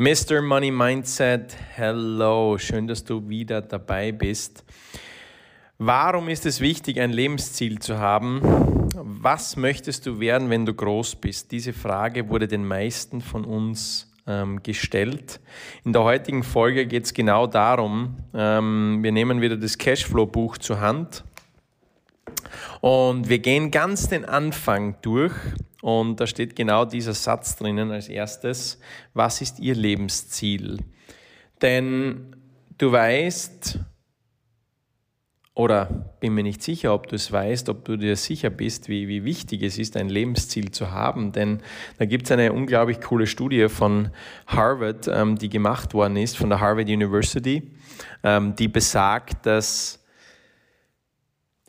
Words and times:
Mr. 0.00 0.40
Money 0.40 0.70
Mindset, 0.70 1.54
hello, 1.74 2.56
schön, 2.56 2.86
dass 2.86 3.04
du 3.04 3.28
wieder 3.28 3.60
dabei 3.60 4.12
bist. 4.12 4.64
Warum 5.76 6.30
ist 6.30 6.46
es 6.46 6.62
wichtig, 6.62 6.98
ein 6.98 7.10
Lebensziel 7.10 7.80
zu 7.80 7.98
haben? 7.98 8.40
Was 8.94 9.58
möchtest 9.58 10.06
du 10.06 10.18
werden, 10.18 10.48
wenn 10.48 10.64
du 10.64 10.72
groß 10.72 11.16
bist? 11.16 11.52
Diese 11.52 11.74
Frage 11.74 12.30
wurde 12.30 12.48
den 12.48 12.66
meisten 12.66 13.20
von 13.20 13.44
uns 13.44 14.10
ähm, 14.26 14.62
gestellt. 14.62 15.38
In 15.84 15.92
der 15.92 16.02
heutigen 16.04 16.44
Folge 16.44 16.86
geht 16.86 17.04
es 17.04 17.12
genau 17.12 17.46
darum, 17.46 18.16
ähm, 18.32 19.00
wir 19.02 19.12
nehmen 19.12 19.42
wieder 19.42 19.58
das 19.58 19.76
Cashflow-Buch 19.76 20.56
zur 20.56 20.80
Hand 20.80 21.24
und 22.80 23.28
wir 23.28 23.40
gehen 23.40 23.70
ganz 23.70 24.08
den 24.08 24.24
Anfang 24.24 24.96
durch 25.02 25.34
und 25.82 26.20
da 26.20 26.26
steht 26.26 26.56
genau 26.56 26.84
dieser 26.84 27.14
Satz 27.14 27.56
drinnen 27.56 27.90
als 27.90 28.08
erstes. 28.08 28.78
Was 29.14 29.40
ist 29.40 29.58
Ihr 29.60 29.74
Lebensziel? 29.74 30.78
Denn 31.62 32.36
du 32.78 32.92
weißt, 32.92 33.78
oder 35.54 36.14
bin 36.20 36.34
mir 36.34 36.42
nicht 36.42 36.62
sicher, 36.62 36.94
ob 36.94 37.08
du 37.08 37.16
es 37.16 37.30
weißt, 37.32 37.68
ob 37.68 37.84
du 37.84 37.96
dir 37.96 38.16
sicher 38.16 38.50
bist, 38.50 38.88
wie, 38.88 39.08
wie 39.08 39.24
wichtig 39.24 39.62
es 39.62 39.78
ist, 39.78 39.96
ein 39.96 40.08
Lebensziel 40.08 40.70
zu 40.70 40.90
haben. 40.90 41.32
Denn 41.32 41.60
da 41.98 42.06
gibt 42.06 42.26
es 42.26 42.32
eine 42.32 42.52
unglaublich 42.52 43.00
coole 43.00 43.26
Studie 43.26 43.68
von 43.68 44.10
Harvard, 44.46 45.08
ähm, 45.08 45.36
die 45.36 45.48
gemacht 45.48 45.92
worden 45.92 46.16
ist, 46.16 46.36
von 46.36 46.48
der 46.48 46.60
Harvard 46.60 46.88
University, 46.88 47.70
ähm, 48.22 48.54
die 48.54 48.68
besagt, 48.68 49.44
dass 49.44 49.99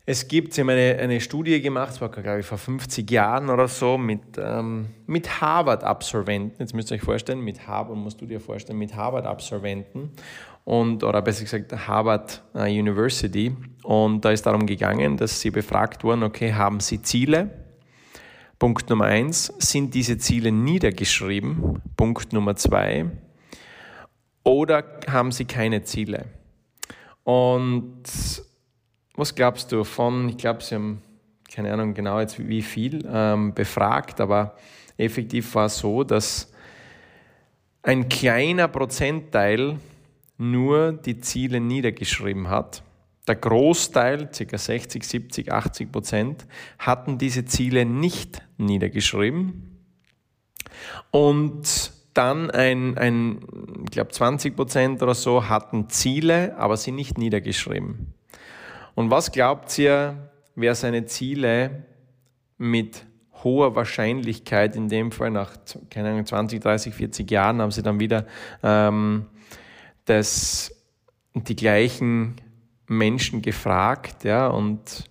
es 0.05 0.28
gibt, 0.28 0.54
sie 0.54 0.62
haben 0.62 0.70
eine, 0.70 0.98
eine 1.00 1.22
Studie 1.22 1.62
gemacht, 1.62 1.90
das 1.90 2.02
war 2.02 2.10
glaube 2.10 2.40
ich 2.40 2.46
vor 2.46 2.58
50 2.58 3.10
Jahren 3.10 3.50
oder 3.50 3.68
so, 3.68 3.98
mit, 3.98 4.22
ähm, 4.38 4.88
mit 5.05 5.41
Harvard-Absolventen. 5.41 6.55
Jetzt 6.60 6.74
müsst 6.74 6.91
ihr 6.91 6.96
euch 6.96 7.04
vorstellen, 7.04 7.41
mit 7.41 7.68
Harvard, 7.68 7.98
musst 7.98 8.20
du 8.20 8.26
dir 8.26 8.40
vorstellen, 8.40 8.80
mit 8.80 8.96
Harvard-Absolventen 8.96 10.12
und, 10.66 11.04
oder 11.04 11.22
besser 11.22 11.44
gesagt 11.44 11.88
Harvard 11.88 12.44
äh, 12.54 12.70
University. 12.70 13.55
Und 13.84 14.26
da 14.26 14.32
ist 14.32 14.46
darum 14.46 14.66
gegangen, 14.66 15.18
dass 15.18 15.40
sie 15.40 15.52
befragt 15.52 16.04
wurden, 16.04 16.24
okay, 16.24 16.54
haben 16.54 16.79
sie 16.79 17.02
Ziele? 17.02 17.49
Punkt 18.57 18.90
Nummer 18.90 19.05
eins, 19.05 19.54
sind 19.57 19.94
diese 19.94 20.18
Ziele 20.20 20.52
niedergeschrieben? 20.52 21.82
Punkt 21.98 22.32
Nummer 22.32 22.55
zwei, 22.55 23.10
oder 24.44 24.84
haben 25.07 25.32
sie 25.32 25.46
keine 25.46 25.84
Ziele? 25.84 26.26
Und 27.24 28.04
was 29.15 29.35
glaubst 29.35 29.71
du 29.71 29.84
von, 29.84 30.29
ich 30.29 30.37
glaube, 30.37 30.63
sie 30.63 30.76
haben 30.76 31.01
keine 31.54 31.73
Ahnung 31.73 31.93
genau 31.93 32.20
jetzt 32.20 32.40
wie 32.48 32.62
viel 32.62 33.05
ähm, 33.12 33.54
befragt, 33.54 34.21
aber 34.21 34.55
effektiv 34.98 35.54
war 35.55 35.65
es 35.65 35.77
so, 35.77 36.04
dass 36.04 36.51
ein 37.84 38.07
kleiner 38.09 38.67
Prozentteil 38.67 39.77
nur 40.37 40.93
die 40.93 41.20
Ziele 41.20 41.59
niedergeschrieben 41.59 42.49
hat. 42.49 42.84
Der 43.27 43.35
Großteil, 43.35 44.29
ca. 44.29 44.57
60, 44.57 45.04
70, 45.04 45.51
80 45.51 45.91
Prozent, 45.91 46.48
hatten 46.79 47.17
diese 47.17 47.45
Ziele 47.45 47.85
nicht 47.85 48.41
niedergeschrieben. 48.57 49.84
Und 51.12 51.91
dann 52.13 52.49
ein, 52.49 52.98
ein 52.98 53.39
ich 53.85 53.91
glaube 53.91 54.12
20 54.12 54.55
Prozent 54.55 55.04
oder 55.04 55.13
so 55.13 55.48
hatten 55.48 55.89
Ziele, 55.89 56.55
aber 56.57 56.77
sie 56.77 56.91
nicht 56.91 57.17
niedergeschrieben. 57.17 58.13
Und 59.02 59.10
was 59.10 59.32
glaubt 59.32 59.80
ihr, 59.80 60.30
wer 60.54 60.76
seine 60.76 61.05
Ziele 61.05 61.85
mit 62.60 63.04
hoher 63.44 63.76
Wahrscheinlichkeit, 63.76 64.75
in 64.75 64.90
dem 64.90 65.12
Fall 65.12 65.31
nach 65.31 65.53
keine 65.90 66.12
Ahnung, 66.12 66.28
20, 66.28 66.62
30, 66.62 66.94
40 66.94 67.31
Jahren, 67.31 67.63
haben 67.63 67.72
sie 67.72 67.81
dann 67.81 68.00
wieder 68.00 68.28
ähm, 68.62 69.25
das, 70.06 70.72
die 71.34 71.56
gleichen 71.56 72.35
Menschen 72.85 73.41
gefragt, 73.41 74.24
ja, 74.24 74.50
und 74.50 75.06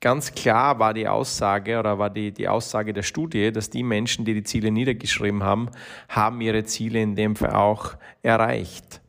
ganz 0.00 0.34
klar 0.34 0.80
war 0.80 0.92
die 0.92 1.06
Aussage 1.06 1.78
oder 1.78 2.00
war 2.00 2.10
die, 2.10 2.32
die 2.32 2.48
Aussage 2.48 2.92
der 2.92 3.04
Studie, 3.04 3.52
dass 3.52 3.70
die 3.70 3.84
Menschen, 3.84 4.24
die 4.24 4.34
die 4.34 4.42
Ziele 4.42 4.72
niedergeschrieben 4.72 5.44
haben, 5.44 5.68
haben 6.08 6.40
ihre 6.40 6.64
Ziele 6.64 7.00
in 7.00 7.14
dem 7.14 7.36
Fall 7.36 7.52
auch 7.52 7.94
erreicht. 8.22 9.00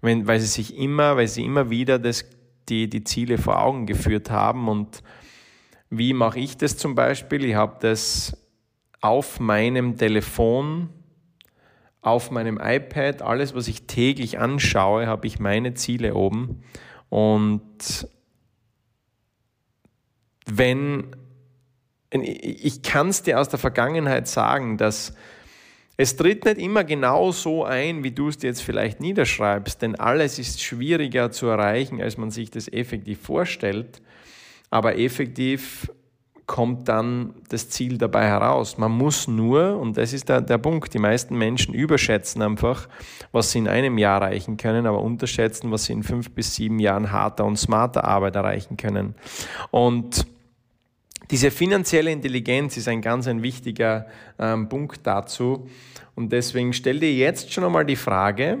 Wenn, 0.00 0.26
weil 0.26 0.40
sie 0.40 0.46
sich 0.46 0.78
immer, 0.78 1.18
weil 1.18 1.28
sie 1.28 1.44
immer 1.44 1.68
wieder 1.68 1.98
das 1.98 2.24
die 2.70 2.88
die 2.88 3.04
Ziele 3.04 3.36
vor 3.36 3.60
Augen 3.60 3.86
geführt 3.86 4.30
haben. 4.30 4.68
Und 4.68 5.02
wie 5.90 6.12
mache 6.12 6.38
ich 6.38 6.56
das 6.56 6.76
zum 6.76 6.94
Beispiel? 6.94 7.44
Ich 7.44 7.56
habe 7.56 7.76
das 7.80 8.36
auf 9.00 9.40
meinem 9.40 9.96
Telefon, 9.96 10.90
auf 12.00 12.30
meinem 12.30 12.58
iPad, 12.62 13.22
alles, 13.22 13.54
was 13.54 13.68
ich 13.68 13.86
täglich 13.86 14.38
anschaue, 14.38 15.06
habe 15.06 15.26
ich 15.26 15.38
meine 15.38 15.74
Ziele 15.74 16.14
oben. 16.14 16.62
Und 17.08 18.08
wenn, 20.46 21.16
ich 22.10 22.82
kann 22.82 23.08
es 23.08 23.22
dir 23.22 23.40
aus 23.40 23.48
der 23.48 23.58
Vergangenheit 23.58 24.28
sagen, 24.28 24.78
dass 24.78 25.14
es 26.00 26.16
tritt 26.16 26.46
nicht 26.46 26.56
immer 26.56 26.82
genau 26.82 27.30
so 27.30 27.62
ein, 27.62 28.02
wie 28.02 28.10
du 28.10 28.28
es 28.28 28.38
dir 28.38 28.46
jetzt 28.46 28.62
vielleicht 28.62 29.00
niederschreibst, 29.00 29.82
denn 29.82 29.96
alles 29.96 30.38
ist 30.38 30.62
schwieriger 30.62 31.30
zu 31.30 31.46
erreichen, 31.48 32.00
als 32.00 32.16
man 32.16 32.30
sich 32.30 32.50
das 32.50 32.68
effektiv 32.68 33.20
vorstellt. 33.20 34.00
Aber 34.70 34.96
effektiv 34.96 35.92
kommt 36.46 36.88
dann 36.88 37.34
das 37.50 37.68
Ziel 37.68 37.98
dabei 37.98 38.24
heraus. 38.24 38.78
Man 38.78 38.92
muss 38.92 39.28
nur, 39.28 39.78
und 39.78 39.98
das 39.98 40.14
ist 40.14 40.30
der, 40.30 40.40
der 40.40 40.56
Punkt, 40.56 40.94
die 40.94 40.98
meisten 40.98 41.36
Menschen 41.36 41.74
überschätzen 41.74 42.40
einfach, 42.40 42.88
was 43.30 43.50
sie 43.50 43.58
in 43.58 43.68
einem 43.68 43.98
Jahr 43.98 44.22
erreichen 44.22 44.56
können, 44.56 44.86
aber 44.86 45.02
unterschätzen, 45.02 45.70
was 45.70 45.84
sie 45.84 45.92
in 45.92 46.02
fünf 46.02 46.30
bis 46.30 46.54
sieben 46.54 46.78
Jahren 46.78 47.12
harter 47.12 47.44
und 47.44 47.58
smarter 47.58 48.04
Arbeit 48.04 48.36
erreichen 48.36 48.78
können. 48.78 49.16
Und 49.70 50.24
diese 51.30 51.50
finanzielle 51.50 52.10
Intelligenz 52.10 52.76
ist 52.76 52.88
ein 52.88 53.00
ganz 53.00 53.28
ein 53.28 53.42
wichtiger 53.42 54.06
ähm, 54.38 54.68
Punkt 54.68 55.00
dazu. 55.04 55.68
Und 56.14 56.32
deswegen 56.32 56.72
stell 56.72 56.98
dir 56.98 57.12
jetzt 57.12 57.52
schon 57.52 57.64
einmal 57.64 57.86
die 57.86 57.96
Frage, 57.96 58.58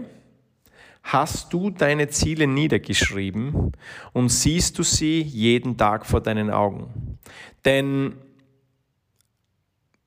hast 1.02 1.52
du 1.52 1.70
deine 1.70 2.08
Ziele 2.08 2.46
niedergeschrieben 2.46 3.72
und 4.12 4.28
siehst 4.28 4.78
du 4.78 4.82
sie 4.82 5.20
jeden 5.20 5.76
Tag 5.76 6.06
vor 6.06 6.20
deinen 6.20 6.50
Augen? 6.50 7.18
Denn 7.64 8.14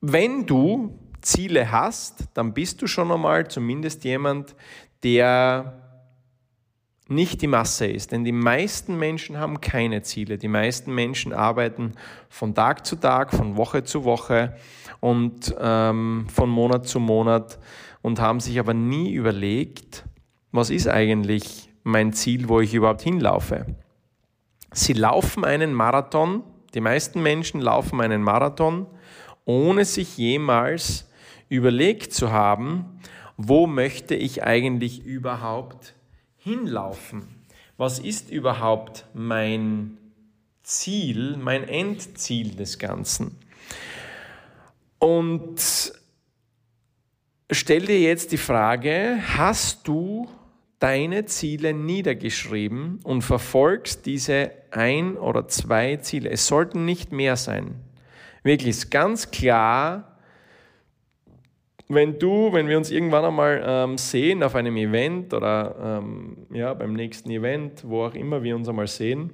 wenn 0.00 0.46
du 0.46 0.98
Ziele 1.20 1.70
hast, 1.70 2.24
dann 2.34 2.54
bist 2.54 2.80
du 2.82 2.86
schon 2.86 3.10
einmal 3.10 3.48
zumindest 3.48 4.04
jemand, 4.04 4.54
der 5.02 5.83
nicht 7.08 7.42
die 7.42 7.46
Masse 7.46 7.86
ist. 7.86 8.12
Denn 8.12 8.24
die 8.24 8.32
meisten 8.32 8.98
Menschen 8.98 9.38
haben 9.38 9.60
keine 9.60 10.02
Ziele. 10.02 10.38
Die 10.38 10.48
meisten 10.48 10.94
Menschen 10.94 11.32
arbeiten 11.32 11.92
von 12.28 12.54
Tag 12.54 12.86
zu 12.86 12.96
Tag, 12.96 13.32
von 13.32 13.56
Woche 13.56 13.84
zu 13.84 14.04
Woche 14.04 14.56
und 15.00 15.54
ähm, 15.60 16.26
von 16.32 16.48
Monat 16.48 16.86
zu 16.86 17.00
Monat 17.00 17.58
und 18.00 18.20
haben 18.20 18.40
sich 18.40 18.58
aber 18.58 18.74
nie 18.74 19.12
überlegt, 19.12 20.04
was 20.50 20.70
ist 20.70 20.88
eigentlich 20.88 21.68
mein 21.82 22.12
Ziel, 22.12 22.48
wo 22.48 22.60
ich 22.60 22.72
überhaupt 22.74 23.02
hinlaufe. 23.02 23.66
Sie 24.72 24.94
laufen 24.94 25.44
einen 25.44 25.72
Marathon, 25.72 26.42
die 26.74 26.80
meisten 26.80 27.22
Menschen 27.22 27.60
laufen 27.60 28.00
einen 28.00 28.22
Marathon, 28.22 28.86
ohne 29.44 29.84
sich 29.84 30.16
jemals 30.16 31.08
überlegt 31.48 32.12
zu 32.12 32.32
haben, 32.32 32.98
wo 33.36 33.66
möchte 33.66 34.14
ich 34.14 34.42
eigentlich 34.42 35.04
überhaupt 35.04 35.94
hinlaufen? 36.44 37.24
Was 37.78 37.98
ist 37.98 38.30
überhaupt 38.30 39.06
mein 39.14 39.96
Ziel, 40.62 41.36
mein 41.38 41.66
Endziel 41.66 42.54
des 42.54 42.78
Ganzen? 42.78 43.36
Und 44.98 45.92
stell 47.50 47.86
dir 47.86 47.98
jetzt 47.98 48.30
die 48.30 48.36
Frage, 48.36 49.18
hast 49.36 49.88
du 49.88 50.28
deine 50.78 51.24
Ziele 51.24 51.72
niedergeschrieben 51.72 53.00
und 53.02 53.22
verfolgst 53.22 54.04
diese 54.04 54.50
ein 54.70 55.16
oder 55.16 55.48
zwei 55.48 55.96
Ziele? 55.96 56.28
Es 56.30 56.46
sollten 56.46 56.84
nicht 56.84 57.10
mehr 57.10 57.36
sein. 57.36 57.74
Wirklich 58.42 58.90
ganz 58.90 59.30
klar 59.30 60.13
wenn 61.88 62.18
du, 62.18 62.52
wenn 62.52 62.68
wir 62.68 62.78
uns 62.78 62.90
irgendwann 62.90 63.24
einmal 63.24 63.62
ähm, 63.66 63.98
sehen 63.98 64.42
auf 64.42 64.54
einem 64.54 64.76
Event 64.76 65.34
oder 65.34 66.00
ähm, 66.02 66.46
ja, 66.50 66.72
beim 66.74 66.94
nächsten 66.94 67.30
Event, 67.30 67.84
wo 67.86 68.04
auch 68.04 68.14
immer 68.14 68.42
wir 68.42 68.56
uns 68.56 68.68
einmal 68.68 68.86
sehen, 68.86 69.30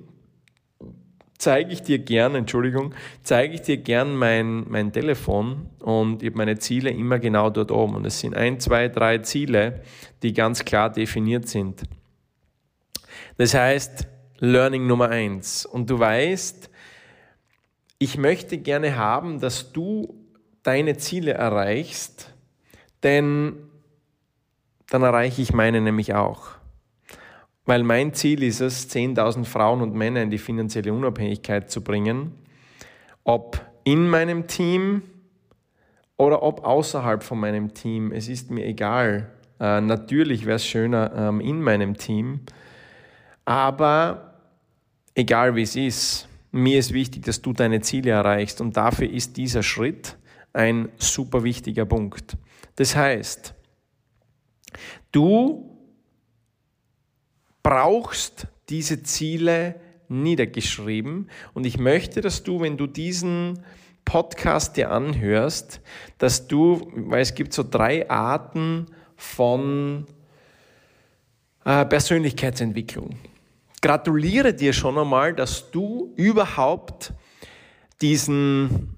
zeige 1.38 1.72
ich 1.72 1.82
dir 1.82 1.98
gern, 1.98 2.34
Entschuldigung, 2.34 2.94
zeige 3.22 3.54
ich 3.54 3.62
dir 3.62 3.78
gern 3.78 4.14
mein, 4.14 4.68
mein 4.68 4.92
Telefon 4.92 5.70
und 5.78 6.22
ich 6.22 6.28
habe 6.28 6.38
meine 6.38 6.58
Ziele 6.58 6.90
immer 6.90 7.18
genau 7.18 7.50
dort 7.50 7.70
oben. 7.70 7.94
Und 7.94 8.06
es 8.06 8.20
sind 8.20 8.36
ein, 8.36 8.60
zwei, 8.60 8.88
drei 8.88 9.18
Ziele, 9.18 9.82
die 10.22 10.32
ganz 10.32 10.64
klar 10.64 10.90
definiert 10.90 11.48
sind. 11.48 11.82
Das 13.38 13.54
heißt, 13.54 14.06
Learning 14.38 14.86
Nummer 14.86 15.08
eins. 15.08 15.64
Und 15.64 15.88
du 15.88 15.98
weißt, 15.98 16.70
ich 17.98 18.18
möchte 18.18 18.58
gerne 18.58 18.96
haben, 18.96 19.40
dass 19.40 19.72
du 19.72 20.14
deine 20.62 20.96
Ziele 20.96 21.32
erreichst, 21.32 22.29
denn 23.02 23.54
dann 24.88 25.02
erreiche 25.02 25.40
ich 25.40 25.52
meine 25.52 25.80
nämlich 25.80 26.14
auch. 26.14 26.48
Weil 27.64 27.84
mein 27.84 28.14
Ziel 28.14 28.42
ist 28.42 28.60
es, 28.60 28.90
10.000 28.90 29.44
Frauen 29.44 29.80
und 29.80 29.94
Männer 29.94 30.22
in 30.22 30.30
die 30.30 30.38
finanzielle 30.38 30.92
Unabhängigkeit 30.92 31.70
zu 31.70 31.84
bringen, 31.84 32.32
ob 33.22 33.64
in 33.84 34.08
meinem 34.08 34.46
Team 34.46 35.02
oder 36.16 36.42
ob 36.42 36.64
außerhalb 36.64 37.22
von 37.22 37.38
meinem 37.38 37.72
Team. 37.72 38.12
Es 38.12 38.28
ist 38.28 38.50
mir 38.50 38.66
egal. 38.66 39.30
Äh, 39.60 39.80
natürlich 39.80 40.46
wäre 40.46 40.56
es 40.56 40.66
schöner 40.66 41.12
ähm, 41.16 41.40
in 41.40 41.62
meinem 41.62 41.96
Team, 41.96 42.40
aber 43.44 44.34
egal 45.14 45.54
wie 45.54 45.62
es 45.62 45.76
ist, 45.76 46.28
mir 46.50 46.78
ist 46.78 46.92
wichtig, 46.92 47.24
dass 47.24 47.42
du 47.42 47.52
deine 47.52 47.80
Ziele 47.80 48.10
erreichst 48.10 48.60
und 48.60 48.76
dafür 48.76 49.08
ist 49.08 49.36
dieser 49.36 49.62
Schritt 49.62 50.16
ein 50.52 50.88
super 50.96 51.44
wichtiger 51.44 51.84
Punkt. 51.84 52.36
Das 52.76 52.96
heißt, 52.96 53.54
du 55.12 55.76
brauchst 57.62 58.46
diese 58.68 59.02
Ziele 59.02 59.80
niedergeschrieben 60.08 61.30
und 61.54 61.66
ich 61.66 61.78
möchte, 61.78 62.20
dass 62.20 62.42
du, 62.42 62.60
wenn 62.60 62.76
du 62.76 62.86
diesen 62.86 63.64
Podcast 64.04 64.76
dir 64.76 64.90
anhörst, 64.90 65.80
dass 66.18 66.48
du, 66.48 66.90
weil 66.94 67.20
es 67.20 67.34
gibt 67.34 67.52
so 67.52 67.64
drei 67.68 68.08
Arten 68.10 68.86
von 69.16 70.06
äh, 71.64 71.84
Persönlichkeitsentwicklung. 71.84 73.18
Gratuliere 73.82 74.52
dir 74.52 74.72
schon 74.72 74.98
einmal, 74.98 75.34
dass 75.34 75.70
du 75.70 76.12
überhaupt 76.16 77.12
diesen, 78.02 78.96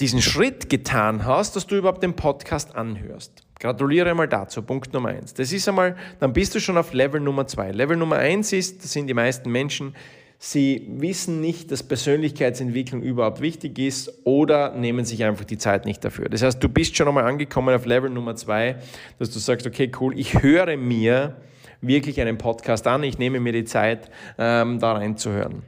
diesen 0.00 0.22
Schritt 0.22 0.70
getan 0.70 1.24
hast, 1.24 1.56
dass 1.56 1.66
du 1.66 1.76
überhaupt 1.76 2.02
den 2.02 2.14
Podcast 2.14 2.76
anhörst. 2.76 3.44
Gratuliere 3.58 4.10
einmal 4.10 4.28
dazu, 4.28 4.62
Punkt 4.62 4.92
Nummer 4.92 5.08
eins. 5.08 5.34
Das 5.34 5.52
ist 5.52 5.68
einmal, 5.68 5.96
dann 6.20 6.32
bist 6.32 6.54
du 6.54 6.60
schon 6.60 6.78
auf 6.78 6.92
Level 6.92 7.20
Nummer 7.20 7.46
zwei. 7.48 7.72
Level 7.72 7.96
Nummer 7.96 8.16
eins 8.16 8.52
ist, 8.52 8.84
das 8.84 8.92
sind 8.92 9.08
die 9.08 9.14
meisten 9.14 9.50
Menschen, 9.50 9.96
sie 10.38 10.86
wissen 10.88 11.40
nicht, 11.40 11.72
dass 11.72 11.82
Persönlichkeitsentwicklung 11.82 13.02
überhaupt 13.02 13.40
wichtig 13.40 13.76
ist 13.80 14.24
oder 14.24 14.72
nehmen 14.76 15.04
sich 15.04 15.24
einfach 15.24 15.44
die 15.44 15.58
Zeit 15.58 15.84
nicht 15.84 16.04
dafür. 16.04 16.28
Das 16.28 16.42
heißt, 16.42 16.62
du 16.62 16.68
bist 16.68 16.96
schon 16.96 17.08
einmal 17.08 17.24
angekommen 17.24 17.74
auf 17.74 17.84
Level 17.84 18.10
Nummer 18.10 18.36
zwei, 18.36 18.76
dass 19.18 19.30
du 19.30 19.40
sagst, 19.40 19.66
okay, 19.66 19.90
cool, 20.00 20.16
ich 20.16 20.40
höre 20.40 20.76
mir 20.76 21.36
wirklich 21.80 22.20
einen 22.20 22.38
Podcast 22.38 22.86
an, 22.86 23.02
ich 23.02 23.18
nehme 23.18 23.40
mir 23.40 23.52
die 23.52 23.64
Zeit, 23.64 24.08
ähm, 24.38 24.78
da 24.78 24.92
reinzuhören. 24.92 25.62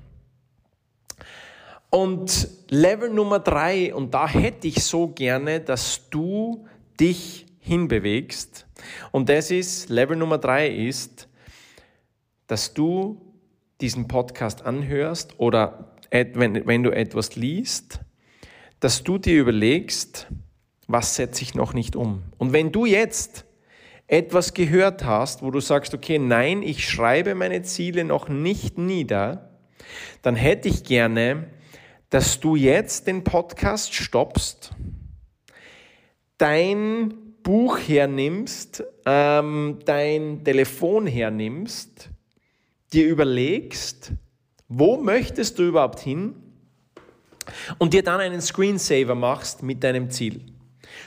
Und 1.90 2.48
Level 2.68 3.10
Nummer 3.10 3.40
drei, 3.40 3.92
und 3.92 4.14
da 4.14 4.28
hätte 4.28 4.68
ich 4.68 4.84
so 4.84 5.08
gerne, 5.08 5.60
dass 5.60 6.08
du 6.08 6.66
dich 6.98 7.46
hinbewegst. 7.58 8.66
Und 9.10 9.28
das 9.28 9.50
ist, 9.50 9.90
Level 9.90 10.16
Nummer 10.16 10.38
drei 10.38 10.68
ist, 10.68 11.28
dass 12.46 12.74
du 12.74 13.20
diesen 13.80 14.08
Podcast 14.08 14.64
anhörst 14.64 15.38
oder 15.38 15.96
wenn, 16.10 16.66
wenn 16.66 16.82
du 16.82 16.90
etwas 16.90 17.36
liest, 17.36 18.00
dass 18.80 19.02
du 19.02 19.18
dir 19.18 19.40
überlegst, 19.40 20.26
was 20.86 21.14
setze 21.16 21.42
ich 21.42 21.54
noch 21.54 21.72
nicht 21.72 21.96
um. 21.96 22.22
Und 22.38 22.52
wenn 22.52 22.72
du 22.72 22.86
jetzt 22.86 23.44
etwas 24.06 24.54
gehört 24.54 25.04
hast, 25.04 25.42
wo 25.42 25.50
du 25.50 25.60
sagst, 25.60 25.94
okay, 25.94 26.18
nein, 26.18 26.62
ich 26.62 26.88
schreibe 26.88 27.34
meine 27.34 27.62
Ziele 27.62 28.04
noch 28.04 28.28
nicht 28.28 28.76
nieder, 28.76 29.50
dann 30.22 30.34
hätte 30.34 30.68
ich 30.68 30.82
gerne, 30.82 31.46
dass 32.10 32.40
du 32.40 32.56
jetzt 32.56 33.06
den 33.06 33.24
Podcast 33.24 33.94
stoppst, 33.94 34.72
dein 36.38 37.14
Buch 37.42 37.78
hernimmst, 37.78 38.84
ähm, 39.06 39.78
dein 39.84 40.44
Telefon 40.44 41.06
hernimmst, 41.06 42.10
dir 42.92 43.06
überlegst, 43.06 44.12
wo 44.68 44.96
möchtest 44.96 45.58
du 45.58 45.62
überhaupt 45.62 46.00
hin 46.00 46.34
und 47.78 47.94
dir 47.94 48.02
dann 48.02 48.20
einen 48.20 48.40
Screensaver 48.40 49.14
machst 49.14 49.62
mit 49.62 49.82
deinem 49.82 50.10
Ziel. 50.10 50.42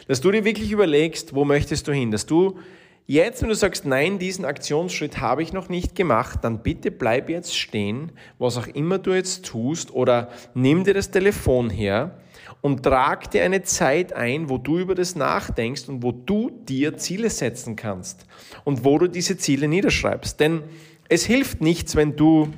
Dass 0.08 0.22
du 0.22 0.32
dir 0.32 0.46
wirklich 0.46 0.72
überlegst, 0.72 1.36
wo 1.36 1.46
möchtest 1.46 1.88
du 1.88 1.92
hin, 1.92 2.12
dass 2.12 2.26
du 2.26 2.58
Jetzt, 3.06 3.42
wenn 3.42 3.50
du 3.50 3.56
sagst, 3.56 3.86
nein, 3.86 4.18
diesen 4.18 4.46
Aktionsschritt 4.46 5.20
habe 5.20 5.44
ich 5.44 5.52
noch 5.52 5.68
nicht 5.68 5.94
gemacht, 5.94 6.40
dann 6.42 6.64
bitte 6.64 6.90
bleib 6.90 7.30
jetzt 7.30 7.58
stehen, 7.58 8.14
was 8.40 8.58
auch 8.58 8.68
immer 8.68 8.98
du 8.98 9.14
jetzt 9.14 9.46
tust, 9.46 9.94
oder 9.94 10.30
nimm 10.54 10.86
dir 10.86 10.94
das 10.94 11.12
Telefon 11.12 11.70
her 11.70 12.18
und 12.62 12.84
trag 12.84 13.30
dir 13.30 13.44
eine 13.44 13.64
Zeit 13.64 14.14
ein, 14.14 14.50
wo 14.50 14.58
du 14.58 14.80
über 14.80 14.96
das 14.96 15.16
nachdenkst 15.16 15.90
und 15.90 16.02
wo 16.02 16.14
du 16.14 16.50
dir 16.50 16.96
Ziele 16.96 17.30
setzen 17.30 17.76
kannst 17.76 18.26
und 18.64 18.86
wo 18.86 18.98
du 18.98 19.08
diese 19.08 19.38
Ziele 19.38 19.68
niederschreibst. 19.68 20.40
Denn 20.40 20.64
es 21.10 21.26
hilft 21.26 21.60
nichts, 21.60 21.98
wenn 21.98 22.16
du 22.16 22.54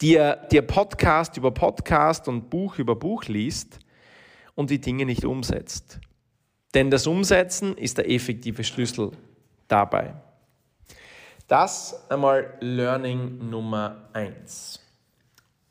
dir, 0.00 0.40
dir 0.50 0.62
Podcast 0.62 1.36
über 1.36 1.52
Podcast 1.52 2.26
und 2.26 2.50
Buch 2.50 2.78
über 2.78 2.96
Buch 2.96 3.24
liest 3.26 3.78
und 4.56 4.70
die 4.70 4.80
Dinge 4.80 5.06
nicht 5.06 5.24
umsetzt. 5.24 6.00
Denn 6.74 6.90
das 6.90 7.06
Umsetzen 7.06 7.76
ist 7.76 7.98
der 7.98 8.10
effektive 8.10 8.64
Schlüssel 8.64 9.12
dabei. 9.68 10.14
Das 11.46 12.10
einmal 12.10 12.54
Learning 12.60 13.48
Nummer 13.48 14.08
eins. 14.12 14.80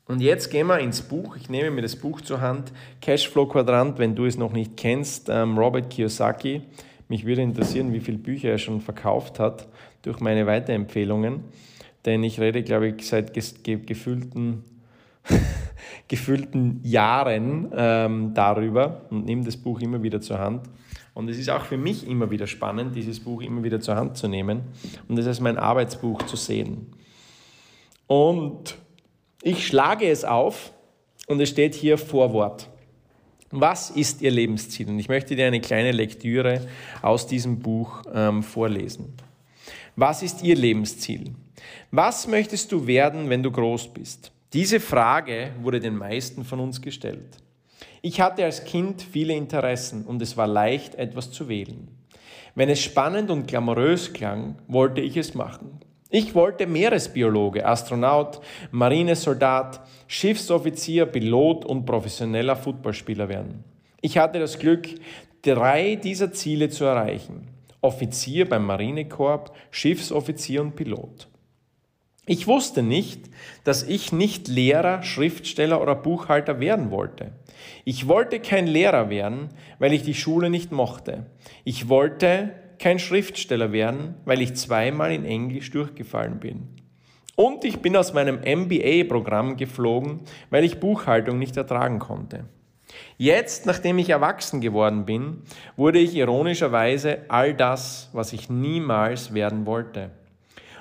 Und 0.06 0.20
jetzt 0.20 0.50
gehen 0.50 0.66
wir 0.66 0.78
ins 0.80 1.02
Buch. 1.02 1.36
Ich 1.36 1.48
nehme 1.48 1.70
mir 1.70 1.82
das 1.82 1.96
Buch 1.96 2.20
zur 2.20 2.40
Hand. 2.40 2.72
Cashflow 3.00 3.46
Quadrant, 3.46 3.98
wenn 3.98 4.14
du 4.14 4.26
es 4.26 4.36
noch 4.36 4.52
nicht 4.52 4.76
kennst, 4.76 5.28
ähm, 5.30 5.58
Robert 5.58 5.90
Kiyosaki. 5.90 6.62
Mich 7.08 7.24
würde 7.24 7.42
interessieren, 7.42 7.92
wie 7.92 8.00
viele 8.00 8.18
Bücher 8.18 8.50
er 8.50 8.58
schon 8.58 8.80
verkauft 8.80 9.38
hat 9.38 9.66
durch 10.02 10.20
meine 10.20 10.46
Weiterempfehlungen. 10.46 11.44
Denn 12.04 12.22
ich 12.22 12.38
rede, 12.38 12.62
glaube 12.62 12.88
ich, 12.88 13.06
seit 13.06 13.32
gefühlten, 13.32 14.64
gefühlten 16.08 16.80
Jahren 16.82 17.70
ähm, 17.74 18.34
darüber 18.34 19.02
und 19.10 19.24
nehme 19.24 19.44
das 19.44 19.56
Buch 19.56 19.80
immer 19.80 20.02
wieder 20.02 20.20
zur 20.20 20.38
Hand. 20.38 20.68
Und 21.14 21.28
es 21.28 21.38
ist 21.38 21.48
auch 21.48 21.64
für 21.64 21.76
mich 21.76 22.06
immer 22.06 22.30
wieder 22.30 22.46
spannend, 22.46 22.94
dieses 22.96 23.20
Buch 23.20 23.40
immer 23.40 23.62
wieder 23.62 23.80
zur 23.80 23.96
Hand 23.96 24.16
zu 24.16 24.28
nehmen 24.28 24.62
und 25.08 25.18
es 25.18 25.26
als 25.26 25.40
mein 25.40 25.56
Arbeitsbuch 25.56 26.22
zu 26.22 26.36
sehen. 26.36 26.88
Und 28.06 28.76
ich 29.42 29.66
schlage 29.66 30.08
es 30.08 30.24
auf 30.24 30.72
und 31.26 31.40
es 31.40 31.48
steht 31.48 31.74
hier 31.74 31.98
Vorwort. 31.98 32.68
Was 33.50 33.90
ist 33.90 34.20
Ihr 34.20 34.32
Lebensziel? 34.32 34.88
Und 34.88 34.98
ich 34.98 35.08
möchte 35.08 35.36
dir 35.36 35.46
eine 35.46 35.60
kleine 35.60 35.92
Lektüre 35.92 36.66
aus 37.02 37.28
diesem 37.28 37.60
Buch 37.60 38.02
ähm, 38.12 38.42
vorlesen. 38.42 39.14
Was 39.94 40.22
ist 40.22 40.42
Ihr 40.42 40.56
Lebensziel? 40.56 41.32
Was 41.92 42.26
möchtest 42.26 42.72
du 42.72 42.88
werden, 42.88 43.30
wenn 43.30 43.44
du 43.44 43.52
groß 43.52 43.94
bist? 43.94 44.33
Diese 44.54 44.78
Frage 44.78 45.50
wurde 45.62 45.80
den 45.80 45.96
meisten 45.96 46.44
von 46.44 46.60
uns 46.60 46.80
gestellt. 46.80 47.38
Ich 48.02 48.20
hatte 48.20 48.44
als 48.44 48.64
Kind 48.64 49.02
viele 49.02 49.34
Interessen 49.34 50.04
und 50.04 50.22
es 50.22 50.36
war 50.36 50.46
leicht, 50.46 50.94
etwas 50.94 51.32
zu 51.32 51.48
wählen. 51.48 51.88
Wenn 52.54 52.68
es 52.68 52.80
spannend 52.80 53.30
und 53.30 53.48
glamourös 53.48 54.12
klang, 54.12 54.58
wollte 54.68 55.00
ich 55.00 55.16
es 55.16 55.34
machen. 55.34 55.80
Ich 56.08 56.36
wollte 56.36 56.68
Meeresbiologe, 56.68 57.66
Astronaut, 57.66 58.40
Marinesoldat, 58.70 59.80
Schiffsoffizier, 60.06 61.06
Pilot 61.06 61.64
und 61.64 61.84
professioneller 61.84 62.54
Footballspieler 62.54 63.28
werden. 63.28 63.64
Ich 64.02 64.18
hatte 64.18 64.38
das 64.38 64.60
Glück, 64.60 64.88
drei 65.42 65.96
dieser 65.96 66.32
Ziele 66.32 66.68
zu 66.68 66.84
erreichen. 66.84 67.48
Offizier 67.80 68.48
beim 68.48 68.66
Marinekorps, 68.66 69.50
Schiffsoffizier 69.72 70.62
und 70.62 70.76
Pilot. 70.76 71.26
Ich 72.26 72.46
wusste 72.46 72.82
nicht, 72.82 73.28
dass 73.64 73.82
ich 73.82 74.10
nicht 74.10 74.48
Lehrer, 74.48 75.02
Schriftsteller 75.02 75.82
oder 75.82 75.94
Buchhalter 75.94 76.58
werden 76.58 76.90
wollte. 76.90 77.32
Ich 77.84 78.08
wollte 78.08 78.40
kein 78.40 78.66
Lehrer 78.66 79.10
werden, 79.10 79.50
weil 79.78 79.92
ich 79.92 80.02
die 80.02 80.14
Schule 80.14 80.48
nicht 80.48 80.72
mochte. 80.72 81.26
Ich 81.64 81.90
wollte 81.90 82.54
kein 82.78 82.98
Schriftsteller 82.98 83.72
werden, 83.72 84.14
weil 84.24 84.40
ich 84.40 84.54
zweimal 84.54 85.12
in 85.12 85.26
Englisch 85.26 85.70
durchgefallen 85.70 86.40
bin. 86.40 86.68
Und 87.36 87.64
ich 87.64 87.80
bin 87.80 87.96
aus 87.96 88.14
meinem 88.14 88.36
MBA-Programm 88.36 89.56
geflogen, 89.56 90.20
weil 90.50 90.64
ich 90.64 90.80
Buchhaltung 90.80 91.38
nicht 91.38 91.56
ertragen 91.56 91.98
konnte. 91.98 92.44
Jetzt, 93.18 93.66
nachdem 93.66 93.98
ich 93.98 94.10
erwachsen 94.10 94.60
geworden 94.60 95.04
bin, 95.04 95.42
wurde 95.76 95.98
ich 95.98 96.14
ironischerweise 96.14 97.24
all 97.28 97.52
das, 97.52 98.08
was 98.12 98.32
ich 98.32 98.48
niemals 98.48 99.34
werden 99.34 99.66
wollte. 99.66 100.10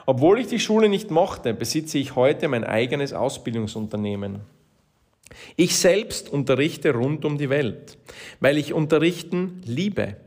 Obwohl 0.05 0.39
ich 0.39 0.47
die 0.47 0.59
Schule 0.59 0.89
nicht 0.89 1.11
mochte, 1.11 1.53
besitze 1.53 1.97
ich 1.97 2.15
heute 2.15 2.47
mein 2.47 2.63
eigenes 2.63 3.13
Ausbildungsunternehmen. 3.13 4.41
Ich 5.55 5.77
selbst 5.77 6.29
unterrichte 6.29 6.93
rund 6.93 7.25
um 7.25 7.37
die 7.37 7.49
Welt, 7.49 7.97
weil 8.39 8.57
ich 8.57 8.73
Unterrichten 8.73 9.61
liebe. 9.65 10.17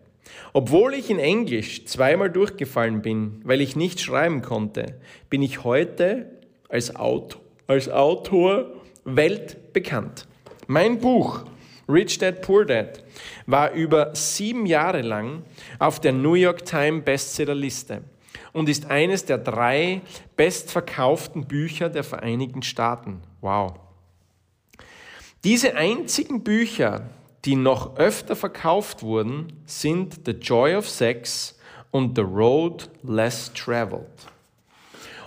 Obwohl 0.52 0.94
ich 0.94 1.10
in 1.10 1.18
Englisch 1.18 1.84
zweimal 1.84 2.30
durchgefallen 2.30 3.02
bin, 3.02 3.40
weil 3.44 3.60
ich 3.60 3.76
nicht 3.76 4.00
schreiben 4.00 4.42
konnte, 4.42 4.98
bin 5.30 5.42
ich 5.42 5.64
heute 5.64 6.30
als 6.68 6.96
Autor, 6.96 7.40
als 7.66 7.88
Autor 7.88 8.72
weltbekannt. 9.04 10.26
Mein 10.66 10.98
Buch 10.98 11.44
Rich 11.88 12.18
Dad 12.18 12.42
Poor 12.42 12.64
Dad 12.64 13.04
war 13.46 13.72
über 13.72 14.14
sieben 14.14 14.66
Jahre 14.66 15.02
lang 15.02 15.42
auf 15.78 16.00
der 16.00 16.12
New 16.12 16.34
York 16.34 16.64
Times 16.64 17.04
Bestsellerliste 17.04 18.02
und 18.56 18.70
ist 18.70 18.90
eines 18.90 19.26
der 19.26 19.36
drei 19.36 20.00
bestverkauften 20.34 21.46
Bücher 21.46 21.90
der 21.90 22.02
Vereinigten 22.02 22.62
Staaten. 22.62 23.20
Wow. 23.42 23.74
Diese 25.44 25.76
einzigen 25.76 26.42
Bücher, 26.42 27.02
die 27.44 27.54
noch 27.54 27.98
öfter 27.98 28.34
verkauft 28.34 29.02
wurden, 29.02 29.52
sind 29.66 30.22
The 30.24 30.32
Joy 30.32 30.74
of 30.74 30.88
Sex 30.88 31.58
und 31.90 32.16
The 32.16 32.22
Road 32.22 32.88
Less 33.02 33.52
Traveled. 33.52 34.06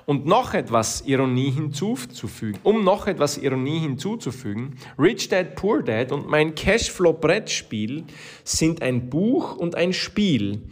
Und 0.07 0.25
noch 0.25 0.55
etwas 0.55 1.01
Ironie 1.01 1.51
hinzuzufügen, 1.51 2.59
um 2.63 2.83
noch 2.83 3.05
etwas 3.05 3.37
Ironie 3.37 3.77
hinzuzufügen, 3.77 4.75
Rich 4.97 5.29
Dad 5.29 5.55
Poor 5.55 5.83
Dad 5.83 6.11
und 6.11 6.27
mein 6.27 6.55
Cashflow 6.55 7.13
Brettspiel 7.13 8.05
sind 8.43 8.81
ein 8.81 9.07
Buch 9.11 9.55
und 9.55 9.75
ein 9.75 9.93
Spiel, 9.93 10.63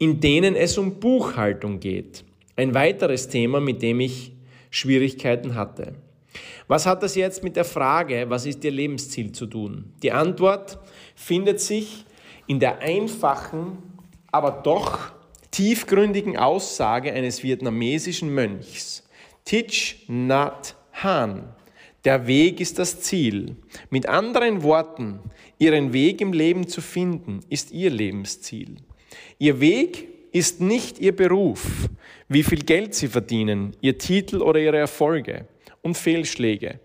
in 0.00 0.18
denen 0.18 0.56
es 0.56 0.78
um 0.78 0.98
Buchhaltung 0.98 1.78
geht. 1.78 2.24
Ein 2.56 2.74
weiteres 2.74 3.28
Thema, 3.28 3.60
mit 3.60 3.82
dem 3.82 4.00
ich 4.00 4.32
Schwierigkeiten 4.70 5.54
hatte. 5.54 5.92
Was 6.68 6.86
hat 6.86 7.02
das 7.02 7.16
jetzt 7.16 7.44
mit 7.44 7.54
der 7.54 7.66
Frage, 7.66 8.24
was 8.28 8.46
ist 8.46 8.64
Ihr 8.64 8.70
Lebensziel 8.70 9.32
zu 9.32 9.46
tun? 9.46 9.92
Die 10.02 10.10
Antwort 10.10 10.78
findet 11.14 11.60
sich 11.60 12.06
in 12.46 12.60
der 12.60 12.78
einfachen, 12.78 13.76
aber 14.32 14.62
doch 14.62 15.12
tiefgründigen 15.50 16.38
Aussage 16.38 17.12
eines 17.12 17.42
vietnamesischen 17.42 18.32
Mönchs. 18.32 19.06
Thich 19.44 20.06
Nhat 20.08 20.76
Hanh. 20.94 21.54
Der 22.06 22.26
Weg 22.26 22.60
ist 22.60 22.78
das 22.78 23.02
Ziel. 23.02 23.56
Mit 23.90 24.08
anderen 24.08 24.62
Worten, 24.62 25.20
Ihren 25.58 25.92
Weg 25.92 26.22
im 26.22 26.32
Leben 26.32 26.68
zu 26.68 26.80
finden, 26.80 27.40
ist 27.50 27.70
Ihr 27.72 27.90
Lebensziel. 27.90 28.76
Ihr 29.42 29.58
Weg 29.58 30.06
ist 30.32 30.60
nicht 30.60 30.98
Ihr 30.98 31.16
Beruf, 31.16 31.88
wie 32.28 32.42
viel 32.42 32.58
Geld 32.58 32.94
Sie 32.94 33.08
verdienen, 33.08 33.74
Ihr 33.80 33.96
Titel 33.96 34.42
oder 34.42 34.60
Ihre 34.60 34.76
Erfolge 34.76 35.46
und 35.80 35.96
Fehlschläge. 35.96 36.78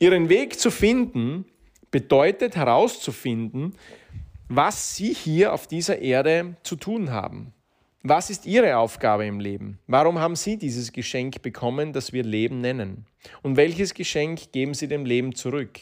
Ihren 0.00 0.28
Weg 0.28 0.58
zu 0.58 0.72
finden 0.72 1.44
bedeutet 1.92 2.56
herauszufinden, 2.56 3.76
was 4.48 4.96
Sie 4.96 5.14
hier 5.14 5.52
auf 5.52 5.68
dieser 5.68 6.00
Erde 6.00 6.56
zu 6.64 6.74
tun 6.74 7.12
haben. 7.12 7.52
Was 8.02 8.28
ist 8.28 8.44
Ihre 8.44 8.76
Aufgabe 8.76 9.26
im 9.26 9.38
Leben? 9.38 9.78
Warum 9.86 10.18
haben 10.18 10.34
Sie 10.34 10.56
dieses 10.56 10.90
Geschenk 10.90 11.40
bekommen, 11.40 11.92
das 11.92 12.12
wir 12.12 12.24
Leben 12.24 12.60
nennen? 12.60 13.06
Und 13.42 13.56
welches 13.56 13.94
Geschenk 13.94 14.50
geben 14.50 14.74
Sie 14.74 14.88
dem 14.88 15.04
Leben 15.04 15.36
zurück? 15.36 15.78